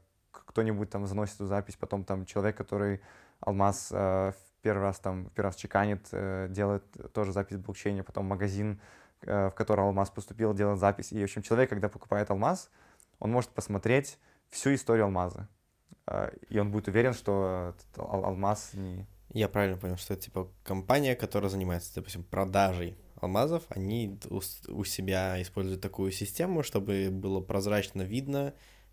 [0.53, 3.01] кто-нибудь там заносит эту запись, потом там человек, который
[3.41, 8.27] алмаз э, первый раз там первый раз чеканит, э, делает тоже запись в блокчейне, потом
[8.27, 8.81] магазин,
[9.23, 11.13] э, в который алмаз поступил, делает запись.
[11.13, 12.71] И, в общем, человек, когда покупает алмаз,
[13.19, 14.19] он может посмотреть
[14.51, 15.49] всю историю алмаза.
[16.07, 19.07] Э, и он будет уверен, что ал алмаз не...
[19.31, 24.85] Я правильно понял, что это типа компания, которая занимается, допустим, продажей алмазов, они у, у
[24.85, 28.53] себя используют такую систему, чтобы было прозрачно видно,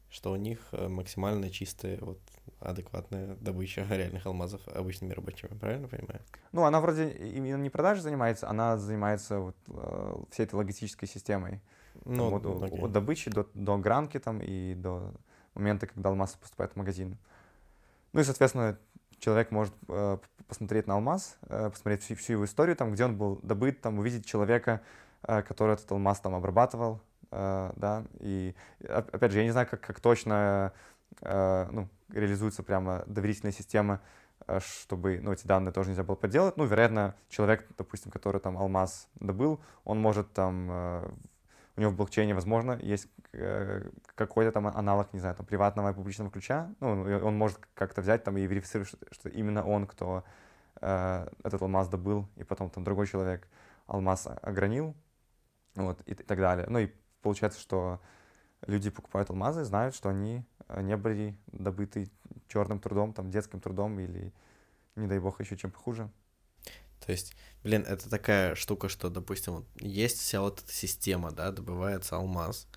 [0.10, 2.20] что у них максимально чистые вот
[2.60, 6.22] адекватная добыча реальных алмазов обычными рабочими, правильно понимаю?
[6.52, 11.62] Ну, она вроде именно не продажей занимается, она занимается вот, э, всей этой логистической системой.
[12.06, 15.14] Ну, там, от, от добычи до, до гранки там и до
[15.54, 17.18] момента, когда алмаз поступает в магазин.
[18.14, 18.78] Ну и, соответственно,
[19.20, 23.18] человек может э, посмотреть на алмаз, э, посмотреть всю, всю его историю, там, где он
[23.18, 24.82] был добыт, там, увидеть человека,
[25.24, 29.82] э, который этот алмаз там обрабатывал, э, да, и опять же, я не знаю, как,
[29.82, 30.74] как точно
[31.22, 34.02] Э, ну, реализуется прямо доверительная система,
[34.48, 36.58] э, чтобы ну, эти данные тоже нельзя было подделать.
[36.58, 41.12] Ну, вероятно, человек, допустим, который там алмаз добыл, он может там, э,
[41.76, 43.08] у него в блокчейне, возможно, есть
[44.16, 46.74] какой-то там аналог, не знаю, там, приватного и публичного ключа.
[46.80, 50.24] Ну, он может как-то взять там и верифицировать, что, что именно он, кто
[50.82, 53.48] этот алмаз добыл, и потом там другой человек
[53.86, 54.96] алмаз огранил,
[55.76, 56.66] вот, и, и так далее.
[56.70, 56.90] Ну, и
[57.22, 58.00] получается, что
[58.68, 62.10] люди покупают алмазы, знают, что они э, не были добыты
[62.48, 64.34] черным трудом, там, детским трудом или,
[64.96, 66.10] не дай бог, еще чем похуже.
[67.06, 72.18] То есть, блин, это такая штука, что, допустим, есть вся вот эта система, да, добывается
[72.18, 72.68] алмаз,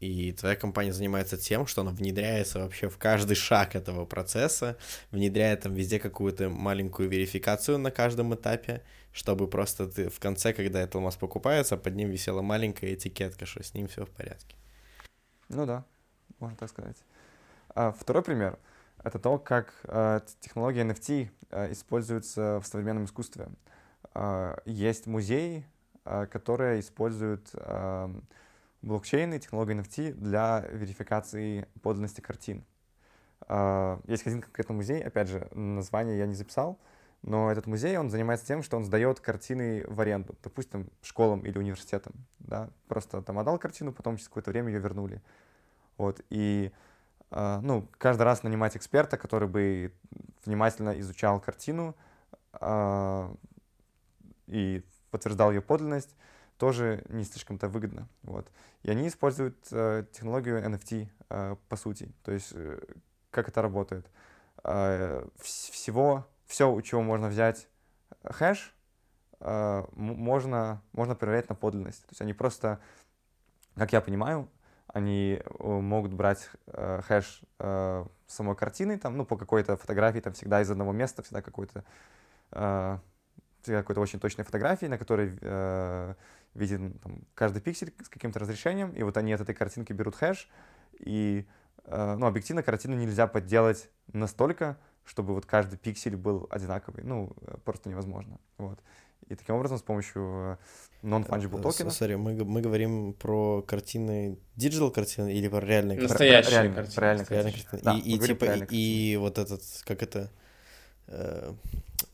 [0.00, 4.76] и твоя компания занимается тем, что она внедряется вообще в каждый шаг этого процесса,
[5.10, 8.82] внедряет там везде какую-то маленькую верификацию на каждом этапе,
[9.12, 13.62] чтобы просто ты в конце, когда этот алмаз покупается, под ним висела маленькая этикетка, что
[13.62, 14.56] с ним все в порядке.
[15.48, 15.84] Ну да,
[16.38, 16.96] можно так сказать.
[17.74, 18.58] А второй пример—
[19.04, 23.48] это то, как э, технология NFT э, используется в современном искусстве.
[24.14, 25.66] Э, есть музеи,
[26.04, 27.50] э, которые используют
[28.82, 32.64] э, блокчейн и технологию NFT для верификации подлинности картин.
[33.48, 36.78] Э, есть один конкретный музей, опять же, название я не записал,
[37.22, 41.58] но этот музей, он занимается тем, что он сдает картины в аренду, допустим, школам или
[41.58, 45.20] университетам, да, просто там отдал картину, потом через какое-то время ее вернули.
[45.96, 46.70] Вот, и,
[47.30, 49.92] э, ну, каждый раз нанимать эксперта, который бы
[50.44, 51.96] внимательно изучал картину
[52.60, 53.34] э,
[54.46, 56.14] и подтверждал ее подлинность,
[56.58, 58.08] тоже не слишком-то выгодно.
[58.22, 58.50] Вот.
[58.82, 62.12] И они используют э, технологию NFT, э, по сути.
[62.22, 62.78] То есть, э,
[63.30, 64.06] как это работает?
[64.64, 67.68] Э, всего все, у чего можно взять
[68.22, 68.74] э, хэш,
[69.40, 72.02] э, можно, можно проверять на подлинность.
[72.02, 72.80] То есть они просто,
[73.74, 74.48] как я понимаю,
[74.86, 77.42] они э, могут брать хэш
[78.26, 81.84] самой картины, там, ну, по какой-то фотографии, там всегда из одного места, всегда какой-то
[82.50, 86.14] всегда какой-то очень точной фотографии, на которой э,
[86.56, 90.48] виден там, каждый пиксель с каким-то разрешением, и вот они от этой картинки берут хэш,
[90.98, 91.46] и
[91.84, 97.04] э, ну, объективно картину нельзя подделать настолько, чтобы вот каждый пиксель был одинаковый.
[97.04, 98.38] Ну, э, просто невозможно.
[98.58, 98.78] Вот.
[99.28, 100.58] И таким образом с помощью
[101.02, 101.90] э, non-fungible токена...
[101.90, 106.08] Сори, мы, мы говорим про картины, digital картины или про реальные картины?
[106.08, 107.00] Настоящие реальные, картины.
[107.02, 107.52] Реальные картины.
[107.52, 107.82] картины.
[107.82, 110.30] Да, и, и, типа, и, и вот этот, как это,
[111.08, 111.52] э,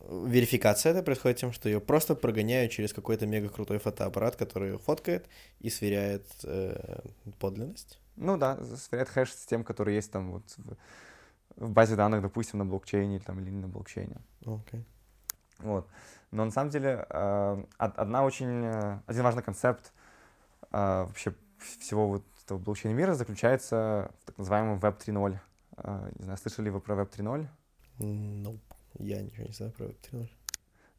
[0.08, 5.26] верификация это происходит тем, что ее просто прогоняют через какой-то мега крутой фотоаппарат, который фоткает
[5.60, 7.00] и сверяет э,
[7.38, 7.98] подлинность.
[8.16, 10.76] Ну да, сверяет хэш с тем, который есть там вот в
[11.56, 14.16] в базе данных, допустим, на блокчейне там, или не на блокчейне.
[14.42, 14.82] Okay.
[15.58, 15.88] Вот.
[16.30, 19.92] Но на самом деле э, одна очень, э, один важный концепт
[20.72, 25.38] э, вообще всего вот этого блокчейна мира заключается в так называемом Web 3.0.
[26.18, 27.46] Не знаю, слышали вы про Web 3.0?
[27.98, 28.71] Nope.
[28.98, 30.28] Я ничего не знаю про Web 3.0.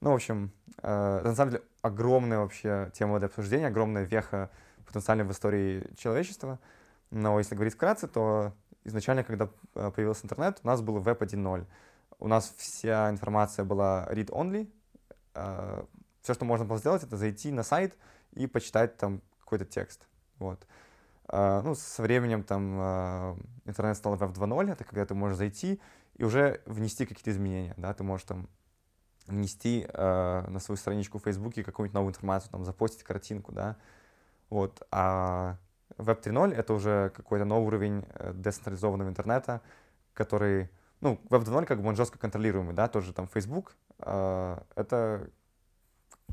[0.02, 4.50] Ну, в общем, на самом деле огромная вообще тема для обсуждения, огромная веха
[4.86, 6.60] потенциально в истории человечества.
[7.10, 11.66] Но если говорить вкратце, то изначально, когда э, появился интернет, у нас был веб 1.0.
[12.20, 14.70] У нас вся информация была read-only.
[15.36, 15.84] Э,
[16.22, 17.96] Все, что можно было сделать, это зайти на сайт
[18.32, 20.08] и почитать там какой-то текст.
[20.39, 20.66] Вот.
[21.30, 25.80] Э, ну, со временем там интернет стал веб 2.0, это когда ты можешь зайти
[26.24, 28.47] и уже внести какие-то изменения, да, ты можешь там
[29.28, 33.76] внести э, на свою страничку в Фейсбуке какую-нибудь новую информацию, там, запостить картинку, да,
[34.49, 35.57] вот, а
[35.97, 39.61] Web 3.0— это уже какой-то новый уровень э, децентрализованного интернета,
[40.13, 40.69] который,
[41.01, 45.30] ну, Web 2.0 как бы он жестко контролируемый, да, тоже там Facebook, э, это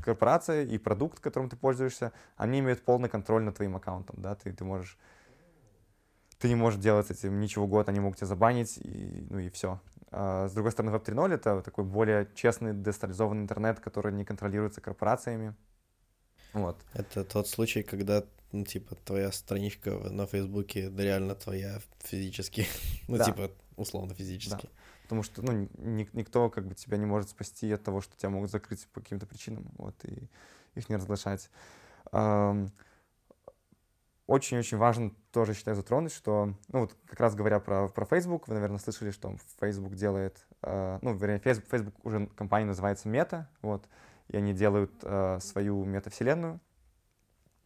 [0.01, 4.53] корпорация и продукт, которым ты пользуешься, они имеют полный контроль над твоим аккаунтом, да, ты,
[4.53, 4.97] ты можешь
[6.41, 9.49] ты не можешь делать с этим ничего год, они могут тебя забанить, и, ну и
[9.49, 9.79] все.
[10.09, 14.81] А, с другой стороны, Web 3.0— это такой более честный, децентрализованный интернет, который не контролируется
[14.81, 15.55] корпорациями.
[16.53, 16.77] Вот.
[16.93, 22.65] Это тот случай, когда, ну, типа, твоя страничка на Фейсбуке реально твоя физически.
[23.07, 23.25] ну, Да.
[23.25, 24.67] типа, условно физически.
[25.03, 28.29] Потому что, ну, ни- никто как бы тебя не может спасти от того, что тебя
[28.29, 30.27] могут закрыть по каким-то причинам, вот, и
[30.73, 31.49] их не разглашать.
[34.31, 38.53] Очень-очень важно тоже, считаю, затронуть, что, ну, вот как раз говоря про, про Facebook, вы,
[38.53, 43.89] наверное, слышали, что Facebook делает, э, ну, вернее, Facebook, Facebook уже компания называется Meta, вот,
[44.29, 46.61] и они делают э, свою метавселенную.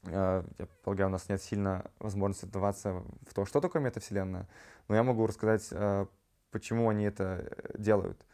[0.06, 4.48] Э, я полагаю, у нас нет сильно возможности вдаваться в то, что такое метавселенная,
[4.88, 6.08] но я могу рассказать, э,
[6.50, 8.26] почему они это э, делают.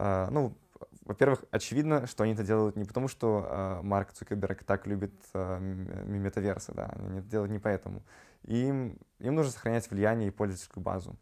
[0.00, 0.58] Э, Ну,
[1.06, 5.38] во-первых, очевидно, что они это делают не потому, что э, Марк Цукерберг так любит э,
[5.38, 8.02] м- метаверсы, да, они это делают не поэтому.
[8.42, 11.16] Им, им нужно сохранять влияние и пользовательскую базу.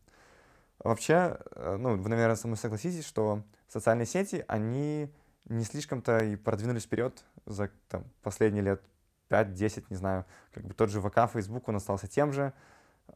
[0.78, 5.12] Вообще, э, ну, вы, наверное, со мной согласитесь, что социальные сети, они
[5.46, 8.82] не слишком-то и продвинулись вперед за там, последние лет
[9.28, 10.24] 5-10, не знаю.
[10.52, 12.54] Как бы тот же ВК, Facebook, он остался тем же.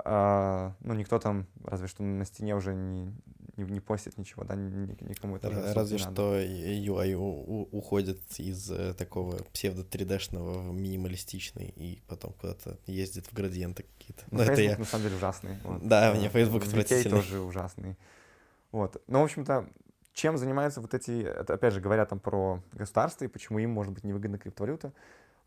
[0.05, 3.07] А, ну, никто там, разве что на стене уже не,
[3.57, 8.71] не, не постит ничего, да, ни- ни- никому это Р- Разве что UI уходит из
[8.71, 14.23] э, такого псевдо 3D-шного в минималистичный и потом куда-то ездит в градиенты какие-то.
[14.31, 14.79] Ну, Ну, это Facebook я.
[14.79, 15.57] на самом деле ужасный.
[15.65, 15.87] вот.
[15.89, 17.11] Да, мне Э, Facebook VK отвратительный.
[17.21, 17.97] тоже ужасный.
[18.71, 19.03] Вот.
[19.09, 19.69] Ну, в общем-то,
[20.13, 23.93] чем занимаются вот эти, это опять же говоря там про государство и почему им может
[23.93, 24.93] быть невыгодна криптовалюта,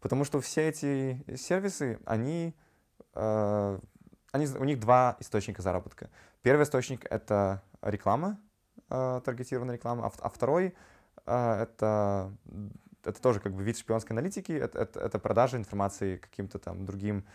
[0.02, 2.54] потому что все эти сервисы, они,
[3.14, 3.80] э,
[4.32, 6.10] они, у них два источника заработка.
[6.42, 8.40] Первый источник— это реклама,
[8.90, 10.74] э, таргетированная реклама, а, а второй
[11.26, 12.32] э, это,
[13.04, 17.26] это тоже как бы вид шпионской аналитики, это, это, это продажа информации каким-то там другим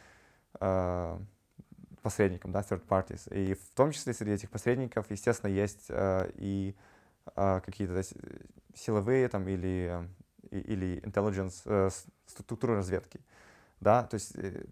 [0.60, 1.18] э,
[2.02, 3.32] посредникам, да, third parties.
[3.34, 6.74] И в том числе среди этих посредников, естественно, есть э, и
[7.34, 8.02] э, какие-то да,
[8.74, 10.08] силовые там или,
[10.50, 11.90] э, или intelligence, э,
[12.26, 13.20] структуры разведки.
[13.80, 14.64] Да, то есть э,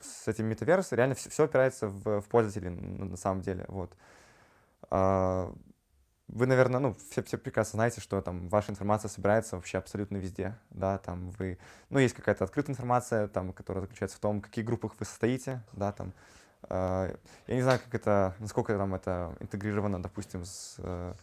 [0.00, 3.64] с этим метаверс реально все, опирается в, в пользователей на, на самом деле.
[3.68, 3.92] Вот.
[4.90, 5.52] А,
[6.28, 10.56] вы, наверное, ну, все, все прекрасно знаете, что там ваша информация собирается вообще абсолютно везде,
[10.70, 11.58] да, там вы,
[11.88, 15.62] ну, есть какая-то открытая информация, там, которая заключается в том, в каких группах вы состоите,
[15.72, 16.12] да, там,
[16.68, 17.16] э,
[17.46, 21.14] я не знаю, как это, насколько там это интегрировано, допустим, с э,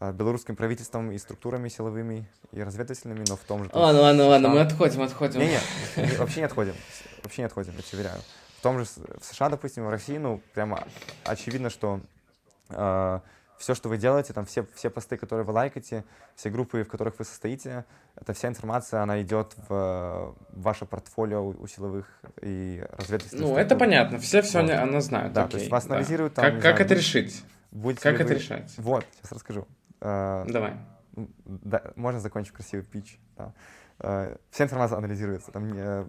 [0.00, 3.70] белорусским правительством и структурами силовыми и разведывательными, но в том же...
[3.72, 5.40] Ладно, ладно, ладно, США- мы отходим, отходим.
[5.40, 5.58] не,
[5.96, 6.74] не, вообще не отходим.
[7.22, 8.20] Вообще не отходим, я тебе уверяю.
[8.58, 10.86] В том же в США, допустим, в России, ну, прямо
[11.24, 12.00] очевидно, что
[13.58, 17.18] все, что вы делаете, там все, все посты, которые вы лайкаете, все группы, в которых
[17.18, 17.84] вы состоите,
[18.16, 22.06] это вся информация, она идет в э, ваше портфолио у у силовых
[22.42, 24.70] и разведывательных Ну, это понятно, все все Вот.
[24.72, 25.32] оно знают.
[25.32, 25.94] Да, то окей, есть вас да.
[25.94, 27.44] анализируют там, Как, как знаю, это будь- решить?
[27.70, 28.74] Будете Как это вы- решать?
[28.78, 29.66] Вот, сейчас расскажу.
[30.00, 30.76] Э, Давай.
[31.14, 33.18] Да, можно закончить красивый пич.
[33.36, 33.52] Да.
[34.00, 35.50] Э, Вся информация анализируется.
[35.52, 36.06] Там, э,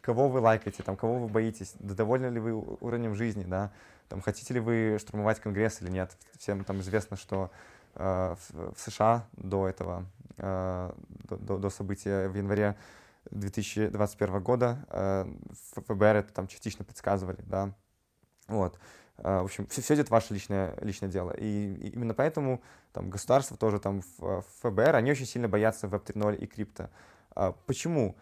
[0.00, 3.72] кого вы лайкаете, там, кого вы боитесь, довольны ли вы уровнем жизни, да,
[4.08, 6.16] там, хотите ли вы штурмовать Конгресс или нет.
[6.38, 7.50] Всем там известно, что
[7.94, 10.06] э, в, в США до этого,
[10.36, 10.92] э,
[11.28, 12.76] до, до- события в январе
[13.32, 15.26] 2021 года э,
[15.74, 17.74] ФБР это там частично предсказывали, да.
[18.46, 18.78] Вот.
[19.18, 21.32] Э, В общем, все, идет ваше личное, личное дело.
[21.32, 22.62] И, и именно поэтому
[22.92, 26.90] там государство тоже, там ФБР, они очень сильно боятся Web 3.0 и крипто.
[27.34, 28.16] А, Почему?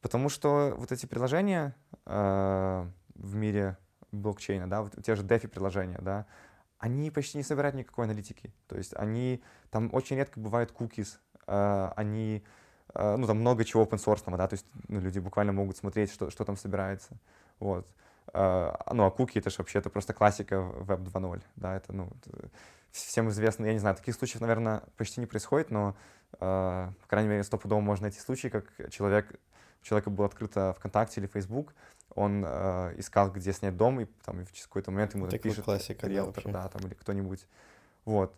[0.00, 1.74] Потому что вот эти приложения
[2.06, 3.76] э, в мире
[4.12, 6.26] блокчейна, да, вот те же DeFi приложения, да,
[6.78, 8.52] они почти не собирают никакой аналитики.
[8.68, 12.44] То есть они, там очень редко бывают cookies, э, они,
[12.94, 16.12] э, ну, там много чего open source, да, то есть ну, люди буквально могут смотреть,
[16.12, 17.18] что, что там собирается.
[17.58, 17.88] Вот.
[18.32, 22.10] Э, ну, а куки это же вообще это просто классика Web 2.0, да, это, ну,
[22.22, 22.50] это
[22.90, 25.96] всем известно, я не знаю, таких случаев, наверное, почти не происходит, но,
[26.34, 29.38] э, по крайней мере, стопудово можно найти случаи, как человек,
[29.82, 31.74] у человека было открыто ВКонтакте или Facebook,
[32.14, 35.64] он э, искал, где снять дом, и там и в какой-то момент ему Такой пишет
[35.64, 36.50] классика, да, риэлтор, вообще.
[36.50, 37.46] да, там, или кто-нибудь.
[38.04, 38.32] Вот.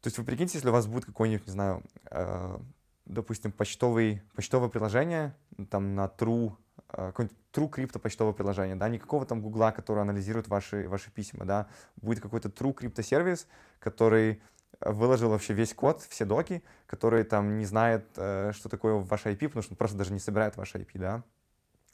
[0.00, 2.58] То есть вы прикиньте, если у вас будет какой-нибудь, не знаю, э,
[3.04, 5.34] допустим, почтовый, почтовое приложение,
[5.70, 6.54] там на True, э,
[6.88, 11.68] какое-нибудь True крипто почтовое приложение, да, никакого там Гугла, который анализирует ваши, ваши письма, да,
[11.96, 13.46] будет какой-то True крипто сервис,
[13.78, 14.40] который
[14.80, 19.48] выложил вообще весь код, все доки, который там не знает, э, что такое ваш IP,
[19.48, 21.22] потому что он просто даже не собирает ваш IP, да.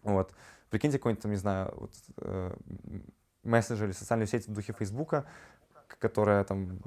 [0.02, 0.32] Вот.
[0.70, 2.54] Прикиньте какой-нибудь там, не знаю, вот, э,
[3.42, 5.24] мессенджер или социальную сеть в духе Фейсбука,
[5.98, 6.80] которая там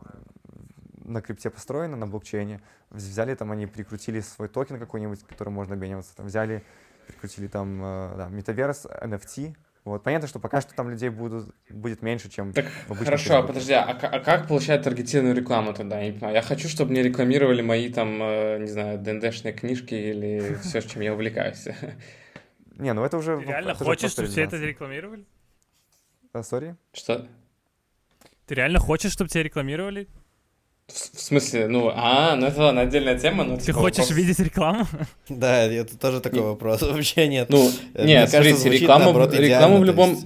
[1.03, 2.61] на крипте построена, на блокчейне.
[2.90, 6.15] Взяли там, они прикрутили свой токен какой-нибудь, который можно обмениваться.
[6.15, 6.64] Там взяли,
[7.07, 9.56] прикрутили там, э, да, метаверс, NFT.
[9.84, 10.03] Вот.
[10.03, 13.41] Понятно, что пока что там людей будут, будет меньше, чем Так, в обычном хорошо, а
[13.41, 13.48] Фейсбуке.
[13.48, 15.99] подожди, а, а как получать таргетированную рекламу тогда?
[15.99, 16.36] Я не понимаю.
[16.36, 21.02] Я хочу, чтобы мне рекламировали мои там, э, не знаю, ДНДшные книжки или все, чем
[21.02, 21.68] я увлекаюсь.
[22.78, 23.40] Не, ну это уже...
[23.40, 25.26] Ты реально это хочешь, чтобы тебе это рекламировали?
[26.34, 26.76] А, Сори?
[26.94, 27.28] Что?
[28.45, 30.07] Ты реально хочешь, чтобы тебя рекламировали?
[30.87, 34.39] В, смысле, ну, а, ну это ладно, отдельная тема, но Ты типа, хочешь вопрос- видеть
[34.39, 34.85] рекламу?
[35.29, 36.81] Да, это тоже такой вопрос.
[36.81, 37.49] Вообще нет.
[37.49, 40.17] Ну, Э, нет, смотрите, реклама, рекламу идеально, в любом...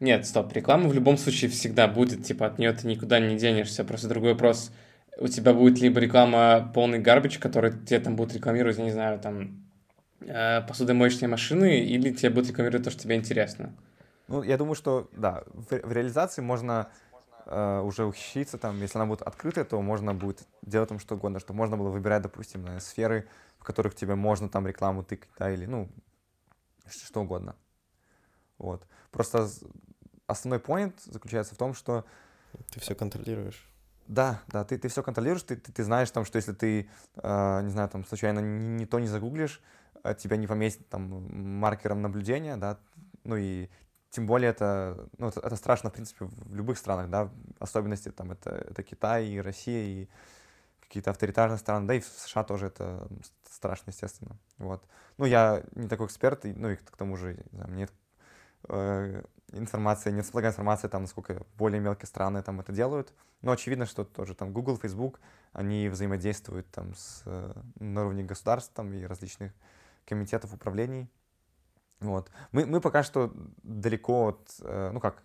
[0.00, 3.84] Нет, стоп, реклама в любом случае всегда будет, типа, от нее ты никуда не денешься,
[3.84, 4.72] просто другой вопрос,
[5.18, 9.18] у тебя будет либо реклама полный гарбич, который тебе там будут рекламировать, я не знаю,
[9.18, 9.62] там,
[10.26, 13.74] э, посудомоечные машины, или тебе будут рекламировать то, что тебе интересно.
[14.28, 16.88] Ну, я думаю, что, да, в, в реализации можно
[17.50, 21.52] уже ухищриться, там, если она будет открытая, то можно будет делать там что угодно, что
[21.52, 23.28] можно было выбирать, допустим, наверное, сферы,
[23.58, 25.88] в которых тебе можно там рекламу тыкать, да, или, ну,
[26.88, 27.56] что угодно.
[28.58, 28.86] Вот.
[29.10, 29.48] Просто
[30.26, 32.04] основной point заключается в том, что
[32.70, 33.68] Ты все контролируешь.
[34.06, 37.60] да, да, ты, ты все контролируешь, ты, ты, ты знаешь, там, что если ты, э,
[37.62, 39.62] не знаю, там, случайно не, не то не загуглишь,
[40.02, 41.02] э, тебя не поместят там
[41.58, 42.78] маркером наблюдения, да,
[43.24, 43.68] ну и
[44.10, 48.32] тем более это, ну, это, это страшно, в принципе, в любых странах, да, особенности там
[48.32, 50.08] это, это Китай и Россия и
[50.80, 53.06] какие-то авторитарные страны, да и в США тоже это
[53.48, 54.84] страшно, естественно, вот.
[55.18, 57.88] Ну, я не такой эксперт, ну и к тому же, не знаю, мне
[58.68, 59.22] э,
[59.52, 63.12] информация, не располагаю информацией, там, насколько более мелкие страны там это делают,
[63.42, 65.20] но очевидно, что тоже там Google, Facebook,
[65.52, 69.52] они взаимодействуют там с, э, на уровне государств там и различных
[70.04, 71.08] комитетов, управлений.
[72.00, 72.30] Вот.
[72.52, 73.32] Мы, мы пока что
[73.62, 75.22] далеко от, э, ну как,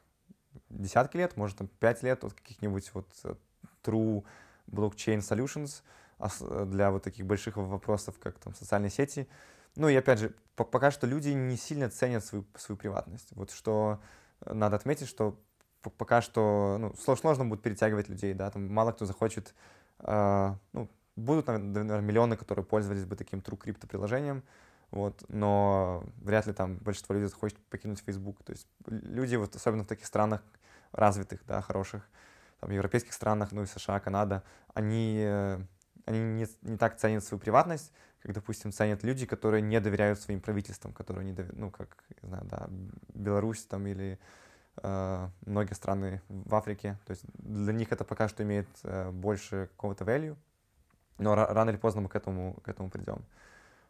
[0.70, 3.36] десятки лет, может там пять лет от каких-нибудь вот э,
[3.84, 4.24] true
[4.68, 5.84] blockchain solutions
[6.20, 9.28] ос- э, для вот таких больших вопросов, как там социальные сети.
[9.76, 13.30] Ну и опять же, по- пока что люди не сильно ценят свою, свою приватность.
[13.32, 14.00] Вот что
[14.46, 15.40] надо отметить, что
[15.98, 19.54] пока что ну, сло- сложно будет перетягивать людей, да, там мало кто захочет,
[20.00, 24.44] э, ну, будут, наверное, миллионы, которые пользовались бы таким true крипто приложением,
[24.96, 28.42] вот, но вряд ли там большинство людей захочет покинуть Facebook.
[28.44, 30.42] То есть люди, вот, особенно в таких странах
[30.94, 32.10] развитых, да, хороших,
[32.62, 34.42] там, европейских странах, ну и США, Канада,
[34.74, 35.60] они, э,
[36.06, 37.92] они не, не так ценят свою приватность,
[38.22, 42.30] как, допустим, ценят люди, которые не доверяют своим правительствам, которые не доверяют, ну, как, не
[42.30, 42.70] знаю, да,
[43.14, 44.18] Беларусь там или
[44.82, 46.98] э, многие страны в Африке.
[47.06, 50.38] То есть для них это пока что имеет э, больше какого-то value,
[51.18, 53.26] но ра- рано или поздно мы к этому, к этому придем.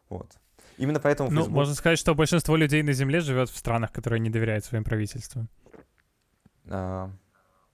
[0.08, 0.36] Вот.
[0.78, 4.20] Именно поэтому Ну, Facebook- можно сказать, что большинство людей на Земле живет в странах, которые
[4.20, 5.48] не доверяют своим правительствам.
[6.68, 7.10] а,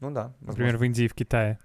[0.00, 0.78] ну да, Например, возможно.
[0.78, 1.58] в Индии и в Китае.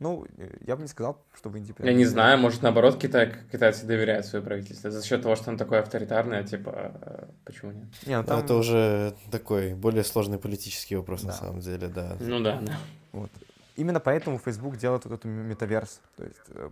[0.00, 1.88] Ну, э, я бы не сказал, что в Индии прям...
[1.88, 5.58] Я не знаю, может, наоборот, Китай, китайцы доверяют свое правительство за счет того, что оно
[5.58, 6.70] такое авторитарное, типа,
[7.00, 7.86] э, почему нет?
[8.06, 11.34] Не, ну, там, Это уже такой более сложный политический вопрос, на Да.
[11.38, 12.16] самом деле, да.
[12.20, 12.76] Ну да, да.
[13.12, 13.30] вот.
[13.76, 16.00] Именно поэтому Facebook делает вот эту метаверс.
[16.16, 16.70] То есть, э,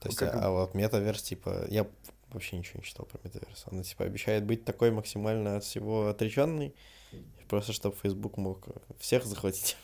[0.00, 1.86] То есть, как а вот метаверс, типа, я
[2.32, 3.64] вообще ничего не читал про метаверс.
[3.70, 6.74] Она, типа, обещает быть такой максимально от всего отреченный,
[7.48, 9.76] просто чтобы Facebook мог всех захватить.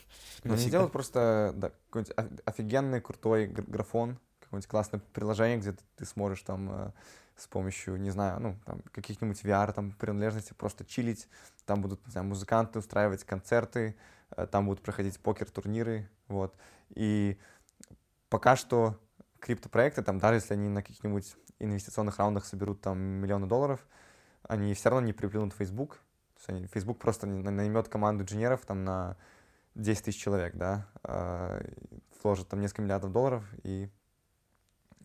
[0.45, 0.71] они Навсегда.
[0.79, 6.05] делают просто да, какой-нибудь оф- офигенный, крутой гр- графон, какое-нибудь классное приложение, где ты, ты
[6.05, 6.93] сможешь там э,
[7.37, 11.29] с помощью, не знаю, ну, там, каких-нибудь VR там, принадлежностей просто чилить.
[11.65, 13.97] Там будут, не знаю, музыканты устраивать концерты,
[14.37, 16.55] э, там будут проходить покер-турниры, вот.
[16.91, 17.37] И
[18.29, 18.99] пока что
[19.41, 23.87] криптопроекты, там, даже если они на каких-нибудь инвестиционных раундах соберут там миллионы долларов,
[24.43, 25.97] они все равно не приплюнут Facebook.
[26.35, 29.17] То есть они- Facebook просто на- наймет команду инженеров там на
[29.75, 31.63] 10 тысяч человек, да, а,
[32.23, 33.91] вложит там несколько миллиардов долларов и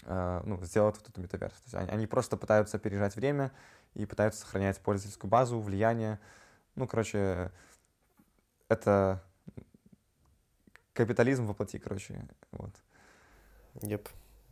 [0.05, 1.53] а, ну, сделают вот эту метаверс.
[1.53, 3.51] То есть они, они просто пытаются опережать время
[3.93, 6.19] и пытаются сохранять пользовательскую базу, влияние.
[6.75, 7.51] Ну, короче,
[8.67, 9.23] это
[10.93, 12.73] капитализм воплоти, короче, вот.
[13.81, 14.09] Еп.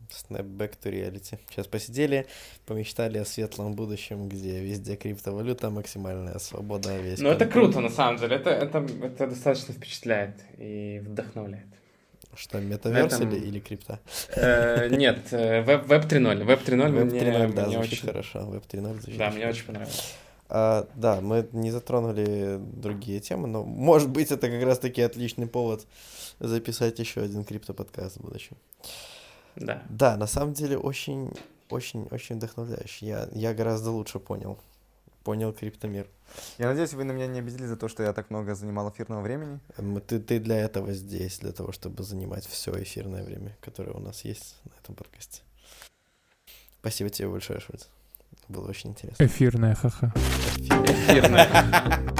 [0.09, 1.37] Snapback to reality.
[1.49, 2.25] Сейчас посидели,
[2.65, 8.17] помечтали о светлом будущем, где везде криптовалюта, максимальная свобода, весь Ну, это круто, на самом
[8.19, 8.35] деле.
[8.37, 11.67] Это, это, это достаточно впечатляет и вдохновляет.
[12.35, 13.99] Что, метаверс этом- или, или крипта?
[14.35, 16.43] Э, Нет, э, веб веб 3.0.
[16.43, 18.07] Веб 3.0 Web мне, 3.0, да, мне звучит очень...
[18.07, 18.39] хорошо.
[18.39, 19.49] Web 3.0 звучит Да, мне хорошо.
[19.57, 20.13] очень понравилось.
[20.51, 25.85] А, да, мы не затронули другие темы, но, может быть, это как раз-таки отличный повод
[26.39, 28.57] записать еще один криптоподкаст в будущем.
[29.59, 29.83] Да.
[29.89, 31.31] Да, на самом деле очень,
[31.69, 33.05] очень, очень вдохновляюще.
[33.05, 34.57] Я, я гораздо лучше понял.
[35.23, 36.07] Понял криптомир.
[36.57, 39.21] Я надеюсь, вы на меня не обидели за то, что я так много занимал эфирного
[39.21, 39.59] времени.
[39.77, 43.99] М, Ты, ты для этого здесь, для того, чтобы занимать все эфирное время, которое у
[43.99, 45.41] нас есть на этом подкасте.
[46.79, 47.87] Спасибо тебе большое, Шульц.
[48.47, 49.23] Было очень интересно.
[49.23, 50.13] Эфирная, ха-ха.
[50.15, 52.15] Эфирное.